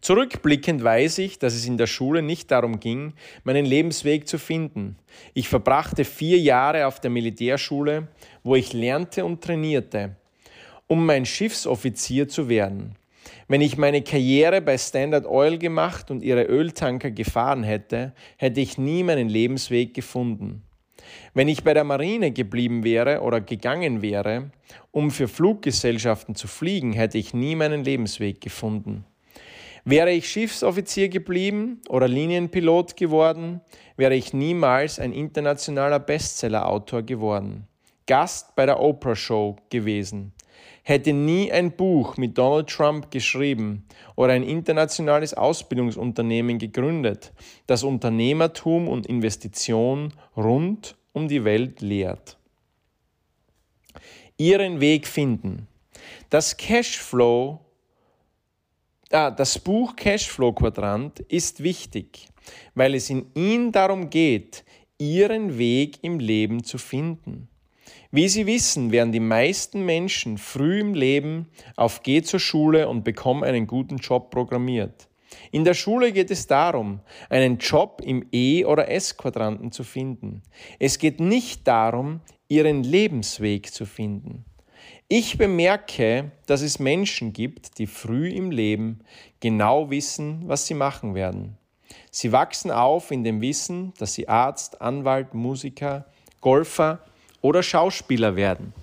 Zurückblickend 0.00 0.82
weiß 0.82 1.18
ich, 1.18 1.38
dass 1.38 1.54
es 1.54 1.66
in 1.66 1.76
der 1.76 1.86
Schule 1.86 2.22
nicht 2.22 2.50
darum 2.50 2.80
ging, 2.80 3.14
meinen 3.44 3.66
Lebensweg 3.66 4.28
zu 4.28 4.38
finden. 4.38 4.96
Ich 5.34 5.48
verbrachte 5.48 6.04
vier 6.04 6.38
Jahre 6.38 6.86
auf 6.86 7.00
der 7.00 7.10
Militärschule, 7.10 8.08
wo 8.42 8.54
ich 8.54 8.72
lernte 8.72 9.24
und 9.24 9.42
trainierte, 9.42 10.16
um 10.86 11.04
mein 11.04 11.26
Schiffsoffizier 11.26 12.28
zu 12.28 12.48
werden. 12.48 12.94
Wenn 13.46 13.60
ich 13.60 13.78
meine 13.78 14.02
Karriere 14.02 14.60
bei 14.60 14.76
Standard 14.76 15.26
Oil 15.26 15.58
gemacht 15.58 16.10
und 16.10 16.22
ihre 16.22 16.42
Öltanker 16.42 17.10
gefahren 17.10 17.62
hätte, 17.62 18.12
hätte 18.36 18.60
ich 18.60 18.78
nie 18.78 19.02
meinen 19.02 19.28
Lebensweg 19.28 19.94
gefunden. 19.94 20.62
Wenn 21.34 21.48
ich 21.48 21.64
bei 21.64 21.74
der 21.74 21.84
Marine 21.84 22.32
geblieben 22.32 22.84
wäre 22.84 23.20
oder 23.22 23.40
gegangen 23.40 24.02
wäre, 24.02 24.50
um 24.90 25.10
für 25.10 25.28
Fluggesellschaften 25.28 26.34
zu 26.34 26.48
fliegen, 26.48 26.92
hätte 26.92 27.18
ich 27.18 27.34
nie 27.34 27.54
meinen 27.54 27.84
Lebensweg 27.84 28.40
gefunden. 28.40 29.04
Wäre 29.90 30.12
ich 30.12 30.28
Schiffsoffizier 30.28 31.08
geblieben 31.08 31.80
oder 31.88 32.08
Linienpilot 32.08 32.94
geworden, 32.94 33.62
wäre 33.96 34.14
ich 34.14 34.34
niemals 34.34 34.98
ein 34.98 35.14
internationaler 35.14 35.98
Bestsellerautor 35.98 37.00
geworden, 37.00 37.66
Gast 38.06 38.54
bei 38.54 38.66
der 38.66 38.80
Oprah 38.80 39.16
Show 39.16 39.56
gewesen, 39.70 40.34
hätte 40.82 41.14
nie 41.14 41.50
ein 41.50 41.72
Buch 41.72 42.18
mit 42.18 42.36
Donald 42.36 42.68
Trump 42.68 43.10
geschrieben 43.10 43.86
oder 44.14 44.34
ein 44.34 44.42
internationales 44.42 45.32
Ausbildungsunternehmen 45.32 46.58
gegründet, 46.58 47.32
das 47.66 47.82
Unternehmertum 47.82 48.88
und 48.88 49.06
Investition 49.06 50.12
rund 50.36 50.96
um 51.14 51.28
die 51.28 51.44
Welt 51.44 51.80
lehrt. 51.80 52.36
Ihren 54.36 54.82
Weg 54.82 55.06
finden. 55.06 55.66
Das 56.28 56.58
Cashflow, 56.58 57.60
ah, 59.12 59.30
das 59.30 59.58
Buch 59.58 59.96
Cashflow 59.96 60.52
Quadrant 60.52 61.20
ist 61.20 61.62
wichtig, 61.62 62.28
weil 62.74 62.94
es 62.94 63.10
in 63.10 63.26
ihm 63.34 63.72
darum 63.72 64.10
geht, 64.10 64.64
Ihren 65.00 65.58
Weg 65.58 65.98
im 66.02 66.18
Leben 66.18 66.64
zu 66.64 66.76
finden. 66.76 67.48
Wie 68.10 68.28
Sie 68.28 68.46
wissen, 68.46 68.90
werden 68.90 69.12
die 69.12 69.20
meisten 69.20 69.84
Menschen 69.84 70.38
früh 70.38 70.80
im 70.80 70.94
Leben 70.94 71.46
auf 71.76 72.02
Geh 72.02 72.22
zur 72.22 72.40
Schule 72.40 72.88
und 72.88 73.04
bekommen 73.04 73.44
einen 73.44 73.66
guten 73.66 73.98
Job 73.98 74.30
programmiert. 74.30 75.08
In 75.52 75.64
der 75.64 75.74
Schule 75.74 76.12
geht 76.12 76.30
es 76.30 76.46
darum, 76.46 77.00
einen 77.28 77.58
Job 77.58 78.00
im 78.02 78.26
E- 78.32 78.64
oder 78.64 78.88
S-Quadranten 78.88 79.72
zu 79.72 79.84
finden. 79.84 80.42
Es 80.78 80.98
geht 80.98 81.20
nicht 81.20 81.68
darum, 81.68 82.20
ihren 82.48 82.82
Lebensweg 82.82 83.72
zu 83.72 83.84
finden. 83.84 84.44
Ich 85.10 85.38
bemerke, 85.38 86.32
dass 86.44 86.60
es 86.60 86.78
Menschen 86.78 87.32
gibt, 87.32 87.78
die 87.78 87.86
früh 87.86 88.28
im 88.28 88.50
Leben 88.50 89.00
genau 89.40 89.88
wissen, 89.88 90.42
was 90.46 90.66
sie 90.66 90.74
machen 90.74 91.14
werden. 91.14 91.56
Sie 92.10 92.30
wachsen 92.30 92.70
auf 92.70 93.10
in 93.10 93.24
dem 93.24 93.40
Wissen, 93.40 93.94
dass 93.96 94.12
sie 94.12 94.28
Arzt, 94.28 94.82
Anwalt, 94.82 95.32
Musiker, 95.32 96.04
Golfer 96.42 97.02
oder 97.40 97.62
Schauspieler 97.62 98.36
werden. 98.36 98.74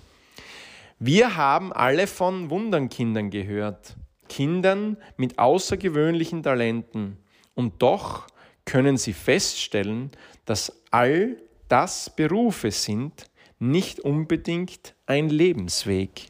Wir 0.98 1.36
haben 1.36 1.72
alle 1.72 2.08
von 2.08 2.50
Wundernkindern 2.50 3.30
gehört, 3.30 3.96
Kindern 4.28 4.98
mit 5.18 5.38
außergewöhnlichen 5.38 6.42
Talenten. 6.42 7.18
Und 7.54 7.84
doch 7.84 8.26
können 8.66 8.98
sie 8.98 9.14
feststellen, 9.14 10.10
dass 10.46 10.74
all 10.90 11.38
das 11.70 12.10
Berufe 12.16 12.72
sind, 12.72 13.30
nicht 13.72 14.00
unbedingt 14.00 14.96
ein 15.06 15.30
Lebensweg. 15.30 16.28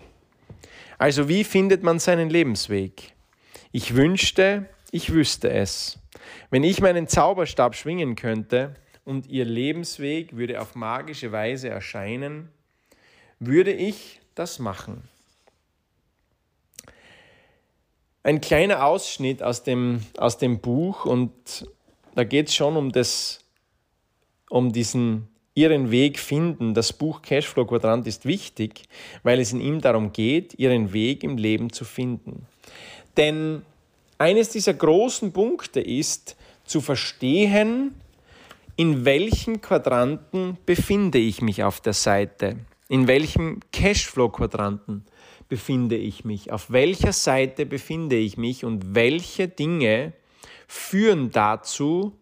Also 0.98 1.28
wie 1.28 1.44
findet 1.44 1.84
man 1.84 2.00
seinen 2.00 2.30
Lebensweg? 2.30 3.14
Ich 3.72 3.96
wünschte, 3.96 4.70
ich 4.92 5.12
wüsste 5.12 5.52
es. 5.52 6.00
Wenn 6.50 6.64
ich 6.64 6.82
meinen 6.82 7.08
Zauberstab 7.08 7.76
schwingen 7.76 8.16
könnte, 8.16 8.76
und 9.06 9.28
ihr 9.28 9.46
Lebensweg 9.46 10.36
würde 10.36 10.60
auf 10.60 10.76
magische 10.76 11.32
Weise 11.32 11.70
erscheinen, 11.70 12.50
würde 13.40 13.72
ich 13.72 14.20
das 14.34 14.60
machen. 14.60 15.08
Ein 18.24 18.42
kleiner 18.42 18.84
Ausschnitt 18.84 19.44
aus 19.44 19.62
dem, 19.62 20.02
aus 20.18 20.40
dem 20.40 20.60
Buch 20.60 21.06
und 21.06 21.70
da 22.16 22.24
geht 22.24 22.50
es 22.50 22.56
schon 22.56 22.76
um, 22.76 22.92
das, 22.92 23.46
um 24.50 24.74
diesen 24.74 25.28
ihren 25.56 25.90
Weg 25.90 26.20
finden. 26.20 26.74
Das 26.74 26.94
Buch 26.94 27.22
Cashflow 27.22 27.66
Quadrant 27.66 28.06
ist 28.06 28.26
wichtig, 28.26 28.84
weil 29.24 29.40
es 29.40 29.54
in 29.54 29.62
ihm 29.62 29.82
darum 29.82 30.12
geht, 30.12 30.60
ihren 30.60 30.94
Weg 30.94 31.24
im 31.24 31.38
Leben 31.38 31.72
zu 31.72 31.86
finden. 31.86 32.46
Denn 33.18 33.64
eines 34.18 34.50
dieser 34.50 34.74
großen 34.74 35.32
Punkte 35.32 35.80
ist, 35.80 36.36
zu 36.66 36.82
verstehen, 36.82 37.96
in 38.76 39.06
welchen 39.06 39.62
Quadranten 39.62 40.58
befinde 40.66 41.18
ich 41.18 41.42
mich 41.42 41.64
auf 41.64 41.80
der 41.80 41.94
Seite? 41.94 42.58
In 42.90 43.08
welchem 43.08 43.62
Cashflow-Quadranten 43.72 45.06
befinde 45.48 45.96
ich 45.96 46.26
mich? 46.26 46.52
Auf 46.52 46.72
welcher 46.72 47.14
Seite 47.14 47.66
befinde 47.66 48.18
ich 48.18 48.38
mich 48.38 48.66
und 48.66 48.96
welche 48.96 49.48
Dinge 49.48 50.14
führen 50.68 51.32
dazu, 51.32 52.14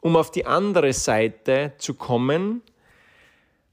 um 0.00 0.16
auf 0.16 0.30
die 0.30 0.46
andere 0.46 0.92
Seite 0.92 1.74
zu 1.78 1.94
kommen? 1.94 2.62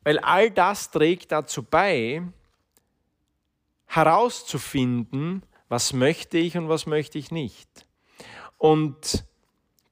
Weil 0.10 0.18
all 0.18 0.50
das 0.50 0.89
trägt 0.89 1.32
dazu 1.32 1.62
bei, 1.62 2.24
herauszufinden, 3.86 5.44
was 5.68 5.94
möchte 5.94 6.39
ich 6.39 6.58
und 6.58 6.68
was 6.68 6.88
möchte 6.88 7.20
ich 7.20 7.30
nicht. 7.30 7.86
Und 8.58 9.24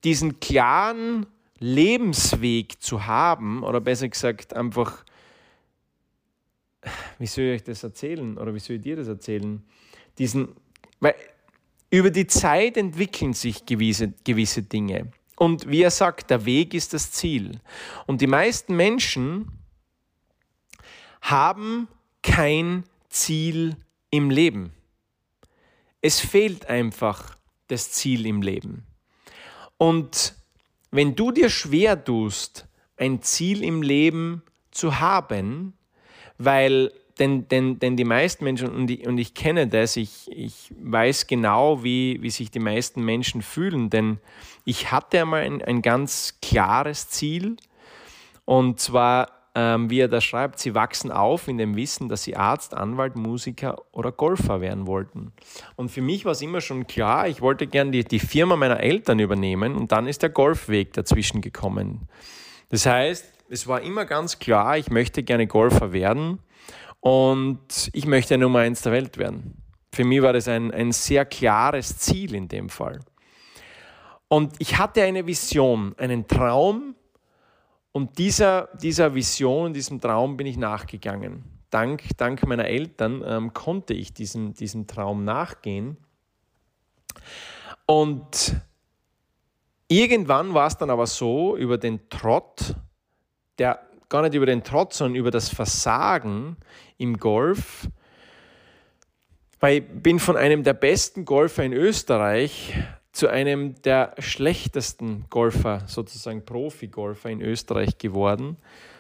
diesen 0.04 0.40
klaren 0.40 1.28
Lebensweg 1.60 2.82
zu 2.82 3.06
haben, 3.06 3.62
oder 3.62 3.80
besser 3.80 4.10
gesagt 4.10 4.56
einfach, 4.56 5.06
wie 7.20 7.28
soll 7.28 7.44
ich 7.44 7.54
euch 7.58 7.64
das 7.66 7.84
erzählen 7.84 8.40
oder 8.40 8.56
wie 8.56 8.60
soll 8.60 8.78
ich 8.78 8.82
dir 8.82 8.96
das 8.96 9.08
erzählen? 9.08 9.64
Diesen, 10.18 10.56
weil 11.00 11.14
über 11.92 12.10
die 12.10 12.26
Zeit 12.26 12.76
entwickeln 12.78 13.34
sich 13.34 13.68
gewisse, 13.68 14.14
gewisse 14.24 14.64
Dinge. 14.64 15.12
Und 15.36 15.70
wie 15.70 15.84
er 15.84 15.92
sagt, 15.92 16.32
der 16.32 16.44
Weg 16.46 16.74
ist 16.74 16.96
das 16.96 17.12
Ziel. 17.12 17.60
Und 18.08 18.22
die 18.22 18.26
meisten 18.26 18.76
Menschen 18.76 19.52
haben 21.30 21.88
kein 22.24 22.84
Ziel 23.10 23.76
im 24.10 24.30
Leben. 24.30 24.72
Es 26.02 26.20
fehlt 26.20 26.68
einfach 26.68 27.36
das 27.68 27.92
Ziel 27.92 28.26
im 28.26 28.42
Leben. 28.42 28.86
Und 29.78 30.36
wenn 30.92 31.16
du 31.16 31.32
dir 31.32 31.50
schwer 31.50 32.04
tust, 32.04 32.68
ein 32.98 33.22
Ziel 33.22 33.64
im 33.64 33.82
Leben 33.82 34.42
zu 34.72 35.00
haben, 35.00 35.74
weil 36.38 36.92
denn, 37.20 37.48
denn, 37.48 37.80
denn 37.80 37.98
die 37.98 38.04
meisten 38.04 38.44
Menschen, 38.44 38.70
und 38.70 38.90
ich, 38.92 39.08
und 39.08 39.18
ich 39.18 39.34
kenne 39.34 39.68
das, 39.68 39.98
ich, 39.98 40.32
ich 40.32 40.72
weiß 40.80 41.28
genau, 41.28 41.84
wie, 41.84 42.22
wie 42.22 42.30
sich 42.30 42.52
die 42.52 42.60
meisten 42.60 43.04
Menschen 43.04 43.42
fühlen, 43.42 43.90
denn 43.90 44.20
ich 44.66 44.92
hatte 44.92 45.22
einmal 45.22 45.42
ein, 45.42 45.62
ein 45.64 45.82
ganz 45.82 46.38
klares 46.42 47.10
Ziel, 47.10 47.58
und 48.46 48.80
zwar, 48.80 49.37
ähm, 49.60 49.90
wie 49.90 50.02
er 50.02 50.08
da 50.08 50.22
schreibt, 50.22 50.60
sie 50.60 50.76
wachsen 50.76 51.12
auf 51.12 51.48
in 51.48 51.58
dem 51.58 51.76
Wissen, 51.76 52.10
dass 52.10 52.22
sie 52.22 52.36
Arzt, 52.36 52.76
Anwalt, 52.76 53.16
Musiker 53.16 53.82
oder 53.92 54.12
Golfer 54.12 54.62
werden 54.62 54.86
wollten. 54.86 55.32
Und 55.76 55.90
für 55.90 56.02
mich 56.02 56.26
war 56.26 56.34
es 56.34 56.44
immer 56.44 56.62
schon 56.62 56.86
klar, 56.86 57.28
ich 57.28 57.42
wollte 57.42 57.66
gern 57.66 57.92
die, 57.92 58.04
die 58.04 58.20
Firma 58.20 58.56
meiner 58.56 58.80
Eltern 58.80 59.18
übernehmen 59.18 59.76
und 59.76 59.92
dann 59.92 60.06
ist 60.06 60.22
der 60.22 60.30
Golfweg 60.30 60.94
dazwischen 60.94 61.42
gekommen. 61.42 62.08
Das 62.70 62.86
heißt, 62.86 63.34
es 63.50 63.66
war 63.66 63.82
immer 63.82 64.06
ganz 64.06 64.38
klar, 64.38 64.78
ich 64.78 64.92
möchte 64.92 65.24
gerne 65.24 65.48
Golfer 65.48 65.92
werden 65.92 66.38
und 67.00 67.90
ich 67.94 68.06
möchte 68.06 68.38
Nummer 68.38 68.60
eins 68.60 68.84
der 68.84 68.92
Welt 68.92 69.18
werden. 69.18 69.64
Für 69.92 70.04
mich 70.04 70.22
war 70.22 70.34
das 70.34 70.48
ein, 70.48 70.70
ein 70.70 70.92
sehr 70.92 71.26
klares 71.26 71.98
Ziel 71.98 72.36
in 72.36 72.48
dem 72.48 72.70
Fall. 72.70 73.00
Und 74.28 74.54
ich 74.60 74.78
hatte 74.78 75.02
eine 75.02 75.26
Vision, 75.26 75.96
einen 75.98 76.28
Traum 76.28 76.94
und 77.98 78.20
dieser, 78.20 78.70
dieser 78.80 79.16
Vision, 79.16 79.74
diesem 79.74 80.00
Traum 80.00 80.38
bin 80.38 80.46
ich 80.46 80.56
nachgegangen. 80.56 81.44
Dank, 81.72 82.04
dank 82.18 82.46
meiner 82.46 82.66
Eltern 82.66 83.24
ähm, 83.26 83.54
konnte 83.56 83.96
ich 83.96 84.14
diesem, 84.14 84.54
diesem 84.54 84.86
Traum 84.86 85.26
nachgehen. 85.26 85.98
Und 87.88 88.56
irgendwann 89.88 90.54
war 90.54 90.68
es 90.68 90.78
dann 90.78 90.92
aber 90.92 91.08
so, 91.08 91.58
über 91.58 91.80
den 91.80 92.08
Trott, 92.12 92.76
der 93.58 93.80
gar 94.10 94.22
nicht 94.22 94.36
über 94.36 94.46
den 94.46 94.64
Trotz, 94.64 95.00
sondern 95.00 95.16
über 95.16 95.32
das 95.32 95.50
Versagen 95.50 96.56
im 97.00 97.18
Golf. 97.18 97.90
Weil 99.60 99.78
ich 99.78 99.84
bin 99.88 100.20
von 100.20 100.38
einem 100.38 100.62
der 100.62 100.76
besten 100.76 101.26
Golfer 101.26 101.64
in 101.64 101.74
Österreich 101.74 102.76
zu 103.18 103.30
einem 103.30 103.74
der 103.82 104.14
schlechtesten 104.20 105.26
Golfer, 105.32 105.82
sozusagen 105.88 106.46
Profi-Golfer 106.46 107.32
in 107.32 107.42
Österreich 107.42 107.98
geworden 107.98 108.58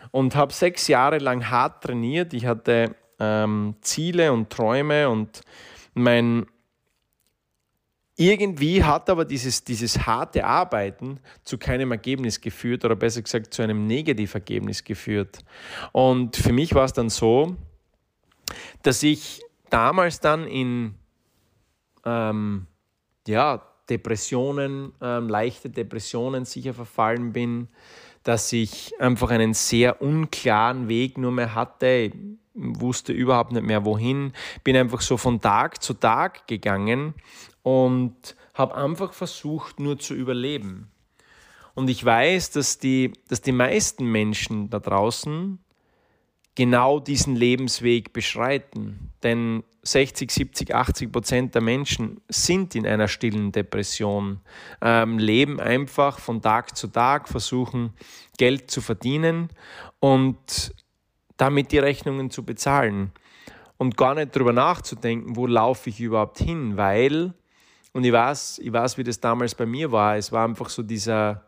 und 0.09 0.35
habe 0.35 0.51
sechs 0.51 0.87
Jahre 0.87 1.19
lang 1.19 1.51
hart 1.51 1.83
trainiert. 1.83 2.33
Ich 2.33 2.47
hatte 2.47 2.95
ähm, 3.19 3.75
Ziele 3.81 4.33
und 4.33 4.49
Träume 4.49 5.07
und 5.07 5.41
mein 5.93 6.47
irgendwie 8.15 8.83
hat 8.83 9.07
aber 9.11 9.23
dieses, 9.23 9.63
dieses 9.63 10.07
harte 10.07 10.43
Arbeiten 10.43 11.19
zu 11.43 11.59
keinem 11.59 11.91
Ergebnis 11.91 12.41
geführt 12.41 12.83
oder 12.85 12.95
besser 12.95 13.21
gesagt 13.21 13.53
zu 13.53 13.61
einem 13.61 13.85
Negativergebnis 13.85 14.83
geführt. 14.83 15.37
Und 15.91 16.35
für 16.35 16.53
mich 16.53 16.73
war 16.73 16.85
es 16.85 16.93
dann 16.93 17.11
so, 17.11 17.55
dass 18.81 19.03
ich 19.03 19.43
damals 19.69 20.19
dann 20.19 20.47
in 20.47 20.95
ähm, 22.03 22.65
ja, 23.27 23.61
Depressionen, 23.89 24.93
ähm, 25.01 25.29
leichte 25.29 25.69
Depressionen 25.69 26.45
sicher 26.45 26.73
verfallen 26.73 27.33
bin, 27.33 27.67
dass 28.23 28.51
ich 28.51 28.99
einfach 28.99 29.29
einen 29.29 29.53
sehr 29.53 30.01
unklaren 30.01 30.87
Weg 30.87 31.17
nur 31.17 31.31
mehr 31.31 31.55
hatte, 31.55 32.11
wusste 32.53 33.13
überhaupt 33.13 33.51
nicht 33.51 33.65
mehr 33.65 33.85
wohin, 33.85 34.33
bin 34.63 34.75
einfach 34.75 35.01
so 35.01 35.15
von 35.17 35.39
Tag 35.39 35.81
zu 35.81 35.93
Tag 35.93 36.47
gegangen 36.47 37.13
und 37.63 38.35
habe 38.53 38.75
einfach 38.75 39.13
versucht, 39.13 39.79
nur 39.79 39.99
zu 39.99 40.13
überleben. 40.13 40.91
Und 41.75 41.89
ich 41.89 42.03
weiß, 42.03 42.51
dass 42.51 42.79
die, 42.79 43.13
dass 43.27 43.41
die 43.41 43.51
meisten 43.51 44.05
Menschen 44.11 44.69
da 44.69 44.79
draußen 44.79 45.59
genau 46.57 46.99
diesen 46.99 47.35
Lebensweg 47.35 48.13
beschreiten. 48.13 49.11
Denn 49.21 49.63
60, 49.83 50.31
70, 50.31 50.73
80 50.73 51.11
Prozent 51.11 51.53
der 51.53 51.61
Menschen 51.61 52.19
sind 52.29 52.73
in 52.73 52.87
einer 52.87 53.07
stillen 53.07 53.51
Depression, 53.51 54.41
ähm, 54.81 55.19
leben 55.19 55.59
einfach 55.59 56.17
von 56.17 56.41
Tag 56.41 56.75
zu 56.75 56.87
Tag, 56.87 57.29
versuchen 57.29 57.93
Geld 58.39 58.71
zu 58.71 58.81
verdienen 58.81 59.49
und 59.99 60.73
damit 61.37 61.71
die 61.71 61.77
Rechnungen 61.77 62.31
zu 62.31 62.43
bezahlen. 62.43 63.11
Und 63.77 63.95
gar 63.95 64.15
nicht 64.15 64.35
darüber 64.35 64.53
nachzudenken, 64.53 65.35
wo 65.35 65.45
laufe 65.45 65.91
ich 65.91 66.01
überhaupt 66.01 66.39
hin, 66.39 66.75
weil 66.75 67.35
und 67.93 68.03
ich 68.03 68.11
weiß, 68.11 68.59
ich 68.63 68.73
weiß, 68.73 68.97
wie 68.97 69.03
das 69.03 69.19
damals 69.19 69.53
bei 69.53 69.67
mir 69.67 69.91
war. 69.91 70.17
Es 70.17 70.31
war 70.31 70.43
einfach 70.43 70.69
so 70.69 70.81
dieser, 70.81 71.43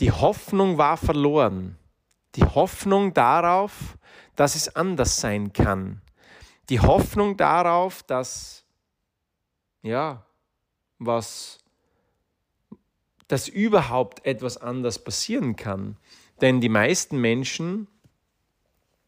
die 0.00 0.12
Hoffnung 0.12 0.76
war 0.76 0.98
verloren. 0.98 1.78
Die 2.36 2.44
Hoffnung 2.44 3.14
darauf, 3.14 3.98
dass 4.36 4.54
es 4.54 4.74
anders 4.76 5.20
sein 5.20 5.52
kann. 5.52 6.00
Die 6.68 6.80
Hoffnung 6.80 7.36
darauf, 7.36 8.02
dass, 8.04 8.64
ja, 9.82 10.24
was, 10.98 11.58
dass 13.26 13.48
überhaupt 13.48 14.24
etwas 14.24 14.56
anders 14.56 15.02
passieren 15.02 15.56
kann. 15.56 15.96
Denn 16.40 16.60
die 16.60 16.68
meisten 16.68 17.20
Menschen 17.20 17.88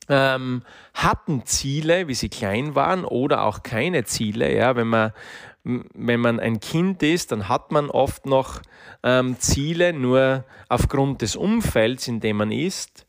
ähm, 0.08 0.62
hatten 0.94 1.46
Ziele, 1.46 2.08
wie 2.08 2.14
sie 2.14 2.28
klein 2.28 2.74
waren, 2.74 3.04
oder 3.04 3.44
auch 3.44 3.62
keine 3.62 4.04
Ziele. 4.04 4.54
Ja, 4.54 4.74
wenn 4.76 4.88
man 4.88 5.12
wenn 5.64 6.20
man 6.20 6.40
ein 6.40 6.58
Kind 6.60 7.02
ist, 7.02 7.30
dann 7.30 7.48
hat 7.48 7.70
man 7.70 7.88
oft 7.88 8.26
noch 8.26 8.60
ähm, 9.02 9.38
Ziele, 9.38 9.92
nur 9.92 10.44
aufgrund 10.68 11.22
des 11.22 11.36
Umfelds, 11.36 12.08
in 12.08 12.20
dem 12.20 12.38
man 12.38 12.50
ist, 12.50 13.06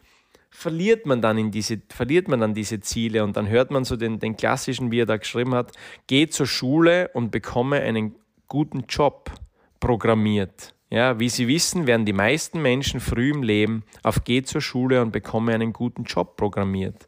verliert 0.54 1.06
man 1.06 1.22
dann 1.22 1.38
in 1.38 1.52
diese, 1.52 1.82
verliert 1.90 2.28
man 2.28 2.40
dann 2.40 2.54
diese 2.54 2.80
Ziele 2.80 3.24
und 3.24 3.36
dann 3.36 3.50
hört 3.50 3.72
man 3.72 3.84
so 3.84 3.96
den, 3.96 4.20
den 4.20 4.38
klassischen, 4.38 4.92
wie 4.92 5.02
er 5.02 5.06
da 5.06 5.18
geschrieben 5.18 5.56
hat, 5.56 5.72
geh 6.08 6.28
zur 6.28 6.46
Schule 6.46 7.10
und 7.14 7.32
bekomme 7.32 7.82
einen 7.82 8.16
guten 8.48 8.86
Job 8.88 9.32
programmiert. 9.80 10.74
Ja, 10.92 11.20
wie 11.20 11.30
Sie 11.30 11.48
wissen, 11.48 11.88
werden 11.88 12.06
die 12.06 12.14
meisten 12.14 12.62
Menschen 12.62 13.00
früh 13.00 13.32
im 13.32 13.42
Leben 13.42 13.84
auf 14.04 14.24
Geh 14.24 14.44
zur 14.44 14.62
Schule 14.62 15.02
und 15.02 15.12
bekomme 15.12 15.54
einen 15.54 15.74
guten 15.74 16.04
Job 16.04 16.38
programmiert. 16.38 17.08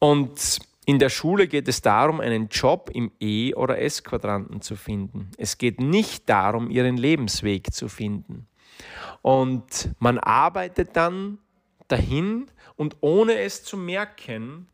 Und 0.00 0.58
in 0.84 0.98
der 0.98 1.08
Schule 1.08 1.46
geht 1.46 1.68
es 1.68 1.82
darum, 1.82 2.20
einen 2.20 2.48
Job 2.48 2.90
im 2.92 3.12
E- 3.20 3.54
oder 3.54 3.78
S-Quadranten 3.78 4.60
zu 4.60 4.74
finden. 4.74 5.30
Es 5.38 5.56
geht 5.56 5.80
nicht 5.80 6.28
darum, 6.28 6.68
ihren 6.68 6.96
Lebensweg 6.96 7.72
zu 7.72 7.88
finden. 7.88 8.48
Und 9.22 9.90
man 10.00 10.18
arbeitet 10.18 10.96
dann 10.96 11.38
dahin 11.92 12.50
und 12.76 12.96
ohne 13.00 13.38
es 13.40 13.62
zu 13.62 13.76
merken, 13.76 14.66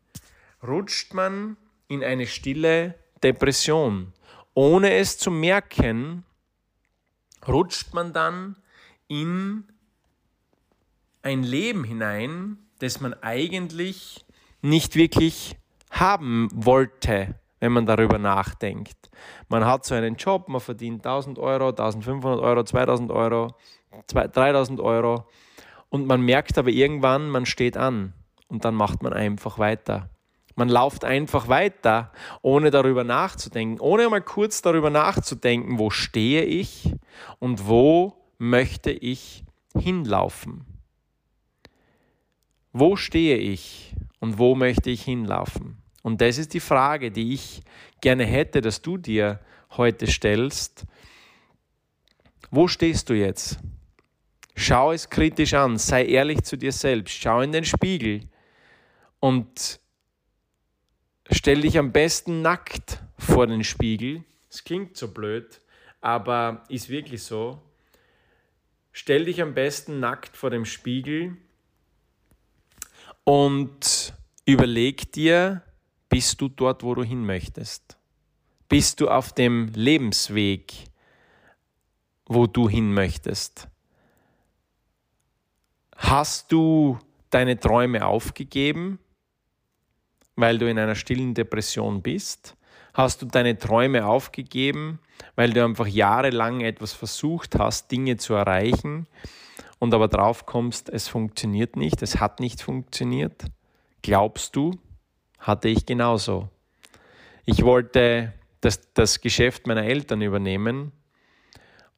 rutscht 0.65 1.13
man 1.13 1.57
in 1.87 2.03
eine 2.03 2.25
stille 2.27 2.95
Depression. 3.21 4.13
Ohne 4.53 4.93
es 4.93 5.17
zu 5.17 5.29
merken, 5.29 6.23
rutscht 7.47 7.93
man 7.93 8.13
dann 8.13 8.55
in 9.07 9.65
ein 11.21 11.43
Leben 11.43 11.83
hinein, 11.83 12.57
das 12.79 13.01
man 13.01 13.13
eigentlich 13.21 14.25
nicht 14.61 14.95
wirklich 14.95 15.57
haben 15.91 16.49
wollte, 16.53 17.35
wenn 17.59 17.73
man 17.73 17.85
darüber 17.85 18.17
nachdenkt. 18.17 19.09
Man 19.49 19.65
hat 19.65 19.85
so 19.85 19.95
einen 19.95 20.15
Job, 20.15 20.47
man 20.47 20.61
verdient 20.61 21.05
1000 21.05 21.37
Euro, 21.39 21.69
1500 21.69 22.39
Euro, 22.39 22.63
2000 22.63 23.11
Euro, 23.11 23.55
3000 24.07 24.79
Euro 24.79 25.25
und 25.89 26.05
man 26.05 26.21
merkt 26.21 26.57
aber 26.57 26.69
irgendwann, 26.69 27.29
man 27.29 27.45
steht 27.45 27.77
an 27.77 28.13
und 28.47 28.65
dann 28.65 28.75
macht 28.75 29.03
man 29.03 29.13
einfach 29.13 29.59
weiter. 29.59 30.09
Man 30.55 30.69
läuft 30.69 31.05
einfach 31.05 31.47
weiter, 31.47 32.11
ohne 32.41 32.69
darüber 32.69 33.03
nachzudenken, 33.03 33.79
ohne 33.79 34.03
einmal 34.03 34.21
kurz 34.21 34.61
darüber 34.61 34.89
nachzudenken, 34.89 35.79
wo 35.79 35.89
stehe 35.89 36.43
ich 36.43 36.93
und 37.39 37.67
wo 37.67 38.17
möchte 38.37 38.91
ich 38.91 39.45
hinlaufen. 39.77 40.65
Wo 42.73 42.95
stehe 42.97 43.37
ich 43.37 43.95
und 44.19 44.37
wo 44.37 44.53
möchte 44.53 44.89
ich 44.89 45.03
hinlaufen? 45.03 45.77
Und 46.03 46.21
das 46.21 46.37
ist 46.37 46.53
die 46.53 46.59
Frage, 46.59 47.11
die 47.11 47.33
ich 47.33 47.61
gerne 48.01 48.25
hätte, 48.25 48.61
dass 48.61 48.81
du 48.81 48.97
dir 48.97 49.39
heute 49.77 50.07
stellst. 50.07 50.85
Wo 52.51 52.67
stehst 52.67 53.09
du 53.09 53.13
jetzt? 53.13 53.59
Schau 54.61 54.91
es 54.91 55.09
kritisch 55.09 55.53
an, 55.53 55.77
sei 55.77 56.05
ehrlich 56.05 56.43
zu 56.43 56.57
dir 56.57 56.73
selbst, 56.73 57.13
schau 57.13 57.39
in 57.39 57.53
den 57.53 57.63
Spiegel 57.63 58.27
und 59.21 59.79
stell 61.31 61.61
dich 61.61 61.77
am 61.77 61.93
besten 61.93 62.41
nackt 62.41 63.01
vor 63.17 63.47
den 63.47 63.63
Spiegel. 63.63 64.25
Es 64.49 64.65
klingt 64.65 64.97
so 64.97 65.13
blöd, 65.13 65.61
aber 66.01 66.65
ist 66.67 66.89
wirklich 66.89 67.23
so. 67.23 67.61
Stell 68.91 69.23
dich 69.23 69.41
am 69.41 69.53
besten 69.53 70.01
nackt 70.01 70.35
vor 70.35 70.49
dem 70.49 70.65
Spiegel 70.65 71.37
und 73.23 74.13
überleg 74.43 75.09
dir, 75.13 75.63
bist 76.09 76.41
du 76.41 76.49
dort, 76.49 76.83
wo 76.83 76.95
du 76.95 77.03
hin 77.03 77.25
möchtest? 77.25 77.97
Bist 78.67 78.99
du 78.99 79.07
auf 79.07 79.31
dem 79.31 79.71
Lebensweg, 79.73 80.73
wo 82.25 82.45
du 82.45 82.67
hin 82.67 82.93
möchtest? 82.93 83.69
Hast 86.01 86.53
du 86.53 86.97
deine 87.29 87.59
Träume 87.59 88.05
aufgegeben, 88.05 88.99
weil 90.37 90.57
du 90.57 90.69
in 90.69 90.79
einer 90.79 90.95
stillen 90.95 91.33
Depression 91.33 92.01
bist? 92.01 92.55
Hast 92.93 93.21
du 93.21 93.25
deine 93.25 93.57
Träume 93.57 94.05
aufgegeben, 94.05 94.99
weil 95.35 95.51
du 95.51 95.63
einfach 95.63 95.87
jahrelang 95.87 96.61
etwas 96.61 96.93
versucht 96.93 97.59
hast, 97.59 97.91
Dinge 97.91 98.15
zu 98.15 98.33
erreichen 98.33 99.07
und 99.77 99.93
aber 99.93 100.07
drauf 100.07 100.45
kommst, 100.45 100.87
es 100.87 101.09
funktioniert 101.09 101.75
nicht, 101.75 102.01
es 102.01 102.21
hat 102.21 102.39
nicht 102.39 102.61
funktioniert? 102.61 103.43
Glaubst 104.01 104.55
du? 104.55 104.79
Hatte 105.37 105.67
ich 105.67 105.85
genauso. 105.85 106.47
Ich 107.43 107.63
wollte 107.63 108.33
das, 108.61 108.93
das 108.93 109.19
Geschäft 109.19 109.67
meiner 109.67 109.83
Eltern 109.83 110.21
übernehmen 110.21 110.93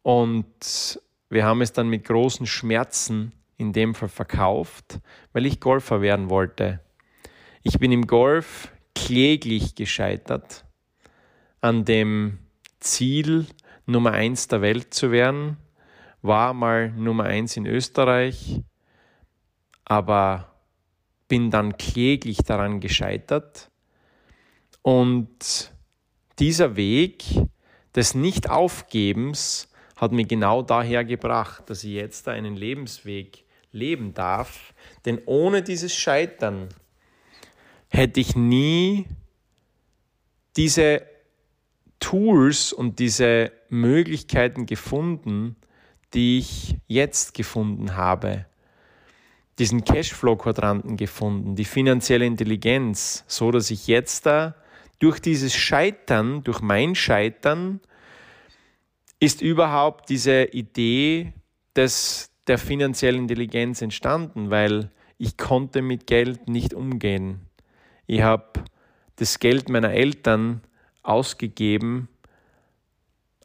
und 0.02 1.00
wir 1.30 1.46
haben 1.46 1.62
es 1.62 1.72
dann 1.72 1.88
mit 1.88 2.04
großen 2.06 2.48
Schmerzen 2.48 3.34
in 3.62 3.72
dem 3.72 3.96
Fall 3.96 4.10
verkauft, 4.10 5.00
weil 5.32 5.46
ich 5.46 5.60
Golfer 5.60 6.02
werden 6.02 6.30
wollte. 6.30 6.82
Ich 7.64 7.80
bin 7.80 7.92
im 7.92 8.08
Golf 8.08 8.74
kläglich 8.96 9.76
gescheitert 9.76 10.66
an 11.62 11.86
dem 11.86 12.40
Ziel, 12.80 13.46
Nummer 13.86 14.12
eins 14.12 14.48
der 14.48 14.62
Welt 14.62 14.94
zu 14.94 15.12
werden, 15.12 15.58
war 16.22 16.54
mal 16.54 16.92
Nummer 16.92 17.26
eins 17.26 17.56
in 17.56 17.66
Österreich, 17.66 18.62
aber 19.86 20.56
bin 21.28 21.52
dann 21.52 21.78
kläglich 21.78 22.40
daran 22.40 22.80
gescheitert. 22.80 23.70
Und 24.82 25.72
dieser 26.40 26.76
Weg 26.76 27.24
des 27.96 28.16
Nicht-Aufgebens 28.16 29.72
hat 29.96 30.12
mir 30.12 30.26
genau 30.26 30.64
daher 30.64 31.06
gebracht, 31.06 31.70
dass 31.70 31.84
ich 31.84 31.92
jetzt 31.92 32.28
einen 32.28 32.56
Lebensweg 32.56 33.46
leben 33.72 34.14
darf. 34.14 34.74
Denn 35.06 35.22
ohne 35.26 35.64
dieses 35.64 35.96
Scheitern 35.96 36.70
hätte 37.90 38.20
ich 38.20 38.36
nie 38.36 39.06
diese 40.56 41.04
Tools 42.00 42.74
und 42.74 43.00
diese 43.00 43.52
Möglichkeiten 43.70 44.66
gefunden, 44.66 45.56
die 46.14 46.40
ich 46.40 46.76
jetzt 46.88 47.34
gefunden 47.34 47.96
habe. 47.96 48.46
Diesen 49.60 49.84
Cashflow-Quadranten 49.84 50.98
gefunden, 50.98 51.56
die 51.56 51.66
finanzielle 51.66 52.26
Intelligenz, 52.26 53.24
so 53.28 53.52
dass 53.52 53.70
ich 53.70 53.88
jetzt 53.88 54.26
da 54.26 54.56
durch 55.00 55.20
dieses 55.20 55.56
Scheitern, 55.56 56.44
durch 56.44 56.62
mein 56.62 56.96
Scheitern, 56.96 57.80
ist 59.20 59.42
überhaupt 59.42 60.10
diese 60.10 60.46
Idee 60.46 61.34
des, 61.76 62.31
der 62.48 62.58
finanziellen 62.58 63.22
Intelligenz 63.24 63.82
entstanden, 63.82 64.50
weil 64.50 64.92
ich 65.18 65.38
konnte 65.38 65.82
mit 65.82 66.08
Geld 66.08 66.50
nicht 66.50 66.74
umgehen. 66.74 67.42
Ich 68.08 68.22
habe 68.22 68.64
das 69.18 69.40
Geld 69.40 69.70
meiner 69.70 69.92
Eltern 69.92 70.62
ausgegeben, 71.04 72.10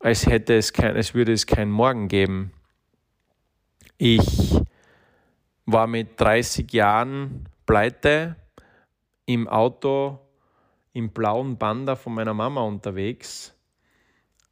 als 0.01 0.27
hätte 0.27 0.55
es 0.57 0.73
kein, 0.73 0.97
als 0.97 1.15
würde 1.15 1.33
es 1.33 1.47
keinen 1.47 1.71
Morgen 1.71 2.09
geben. 2.09 2.53
Ich 3.99 4.61
war 5.67 5.87
mit 5.87 6.21
30 6.21 6.73
Jahren 6.73 7.49
pleite 7.67 8.37
im 9.27 9.49
Auto 9.49 10.21
im 10.93 11.11
blauen 11.11 11.59
Banda 11.59 11.95
von 11.95 12.15
meiner 12.15 12.33
Mama 12.33 12.63
unterwegs, 12.63 13.55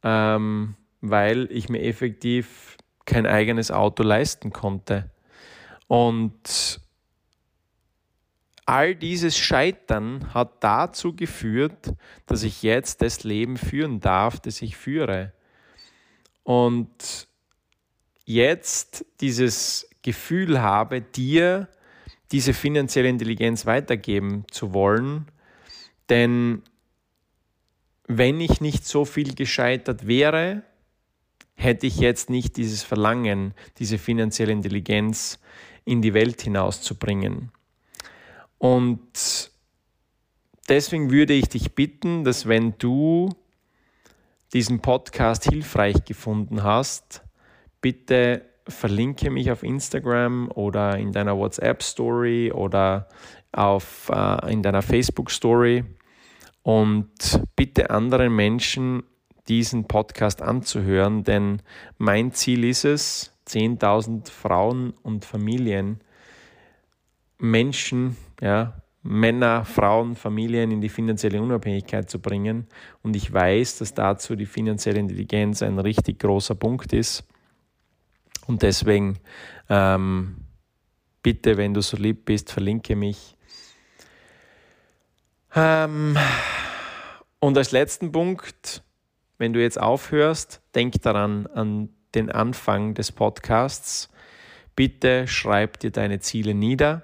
ähm, 0.03 0.75
weil 1.01 1.47
ich 1.51 1.69
mir 1.69 1.81
effektiv 1.81 2.77
kein 3.05 3.25
eigenes 3.25 3.71
Auto 3.71 4.03
leisten 4.03 4.51
konnte. 4.51 5.09
Und 5.87 6.79
all 8.65 8.95
dieses 8.95 9.37
Scheitern 9.37 10.33
hat 10.33 10.63
dazu 10.63 11.15
geführt, 11.15 11.93
dass 12.25 12.43
ich 12.43 12.63
jetzt 12.63 13.01
das 13.01 13.23
Leben 13.23 13.57
führen 13.57 13.99
darf, 13.99 14.39
das 14.39 14.61
ich 14.61 14.75
führe. 14.75 15.33
Und 16.43 17.27
jetzt 18.25 19.05
dieses 19.21 19.89
Gefühl 20.01 20.61
habe, 20.61 21.01
dir 21.01 21.67
diese 22.31 22.53
finanzielle 22.53 23.09
Intelligenz 23.09 23.65
weitergeben 23.65 24.45
zu 24.49 24.73
wollen. 24.73 25.27
Denn 26.09 26.63
wenn 28.07 28.41
ich 28.41 28.61
nicht 28.61 28.85
so 28.85 29.05
viel 29.05 29.35
gescheitert 29.35 30.07
wäre, 30.07 30.63
hätte 31.55 31.87
ich 31.87 31.97
jetzt 31.97 32.29
nicht 32.29 32.57
dieses 32.57 32.83
Verlangen, 32.83 33.53
diese 33.79 33.97
finanzielle 33.97 34.51
Intelligenz 34.51 35.39
in 35.85 36.01
die 36.01 36.13
Welt 36.13 36.41
hinauszubringen. 36.41 37.51
Und 38.57 39.51
deswegen 40.69 41.11
würde 41.11 41.33
ich 41.33 41.47
dich 41.49 41.73
bitten, 41.73 42.23
dass 42.23 42.47
wenn 42.47 42.77
du 42.77 43.29
diesen 44.53 44.81
Podcast 44.81 45.45
hilfreich 45.45 46.05
gefunden 46.05 46.63
hast, 46.63 47.21
bitte 47.81 48.45
verlinke 48.67 49.29
mich 49.29 49.51
auf 49.51 49.63
Instagram 49.63 50.49
oder 50.51 50.97
in 50.97 51.11
deiner 51.11 51.37
WhatsApp-Story 51.37 52.51
oder 52.51 53.07
auf, 53.51 54.09
äh, 54.09 54.51
in 54.51 54.63
deiner 54.63 54.81
Facebook-Story 54.81 55.83
und 56.63 57.09
bitte 57.55 57.91
anderen 57.91 58.35
Menschen 58.35 59.03
diesen 59.47 59.85
Podcast 59.85 60.41
anzuhören, 60.41 61.23
denn 61.23 61.61
mein 61.97 62.31
Ziel 62.31 62.63
ist 62.63 62.85
es, 62.85 63.31
10.000 63.47 64.29
Frauen 64.29 64.93
und 65.03 65.23
Familien 65.23 66.01
Menschen, 67.37 68.17
ja, 68.41 68.81
Männer, 69.03 69.65
Frauen, 69.65 70.15
Familien 70.15 70.71
in 70.71 70.81
die 70.81 70.89
finanzielle 70.89 71.39
Unabhängigkeit 71.39 72.09
zu 72.09 72.19
bringen. 72.19 72.67
Und 73.03 73.15
ich 73.15 73.31
weiß, 73.31 73.77
dass 73.77 73.93
dazu 73.93 74.35
die 74.35 74.47
finanzielle 74.47 74.99
Intelligenz 74.99 75.61
ein 75.61 75.77
richtig 75.77 76.19
großer 76.19 76.55
Punkt 76.55 76.91
ist. 76.91 77.23
Und 78.47 78.63
deswegen 78.63 79.19
ähm, 79.69 80.37
bitte, 81.21 81.57
wenn 81.57 81.75
du 81.75 81.81
so 81.81 81.97
lieb 81.97 82.25
bist, 82.25 82.51
verlinke 82.51 82.95
mich. 82.95 83.35
Ähm, 85.55 86.17
und 87.39 87.57
als 87.59 87.71
letzten 87.71 88.11
Punkt, 88.11 88.83
wenn 89.37 89.53
du 89.53 89.61
jetzt 89.61 89.79
aufhörst, 89.79 90.61
denk 90.73 91.01
daran 91.01 91.47
an 91.47 91.89
den 92.13 92.31
Anfang 92.31 92.93
des 92.93 93.11
Podcasts. 93.11 94.09
Bitte 94.75 95.27
schreib 95.27 95.79
dir 95.79 95.91
deine 95.91 96.19
Ziele 96.19 96.53
nieder 96.53 97.03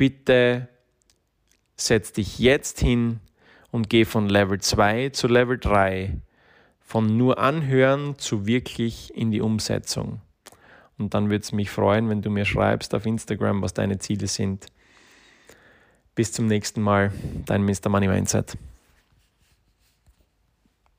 bitte 0.00 0.66
setz 1.76 2.14
dich 2.14 2.38
jetzt 2.38 2.80
hin 2.80 3.20
und 3.70 3.90
geh 3.90 4.06
von 4.06 4.30
Level 4.30 4.58
2 4.58 5.10
zu 5.10 5.28
Level 5.28 5.58
3, 5.58 6.16
von 6.80 7.18
nur 7.18 7.38
anhören 7.38 8.16
zu 8.16 8.46
wirklich 8.46 9.14
in 9.14 9.30
die 9.30 9.42
Umsetzung. 9.42 10.22
Und 10.96 11.12
dann 11.12 11.28
würde 11.28 11.42
es 11.42 11.52
mich 11.52 11.68
freuen, 11.68 12.08
wenn 12.08 12.22
du 12.22 12.30
mir 12.30 12.46
schreibst 12.46 12.94
auf 12.94 13.04
Instagram, 13.04 13.60
was 13.60 13.74
deine 13.74 13.98
Ziele 13.98 14.26
sind. 14.26 14.68
Bis 16.14 16.32
zum 16.32 16.46
nächsten 16.46 16.80
Mal, 16.80 17.12
dein 17.44 17.62
Mr. 17.66 17.90
Money 17.90 18.08
Mindset. 18.08 18.56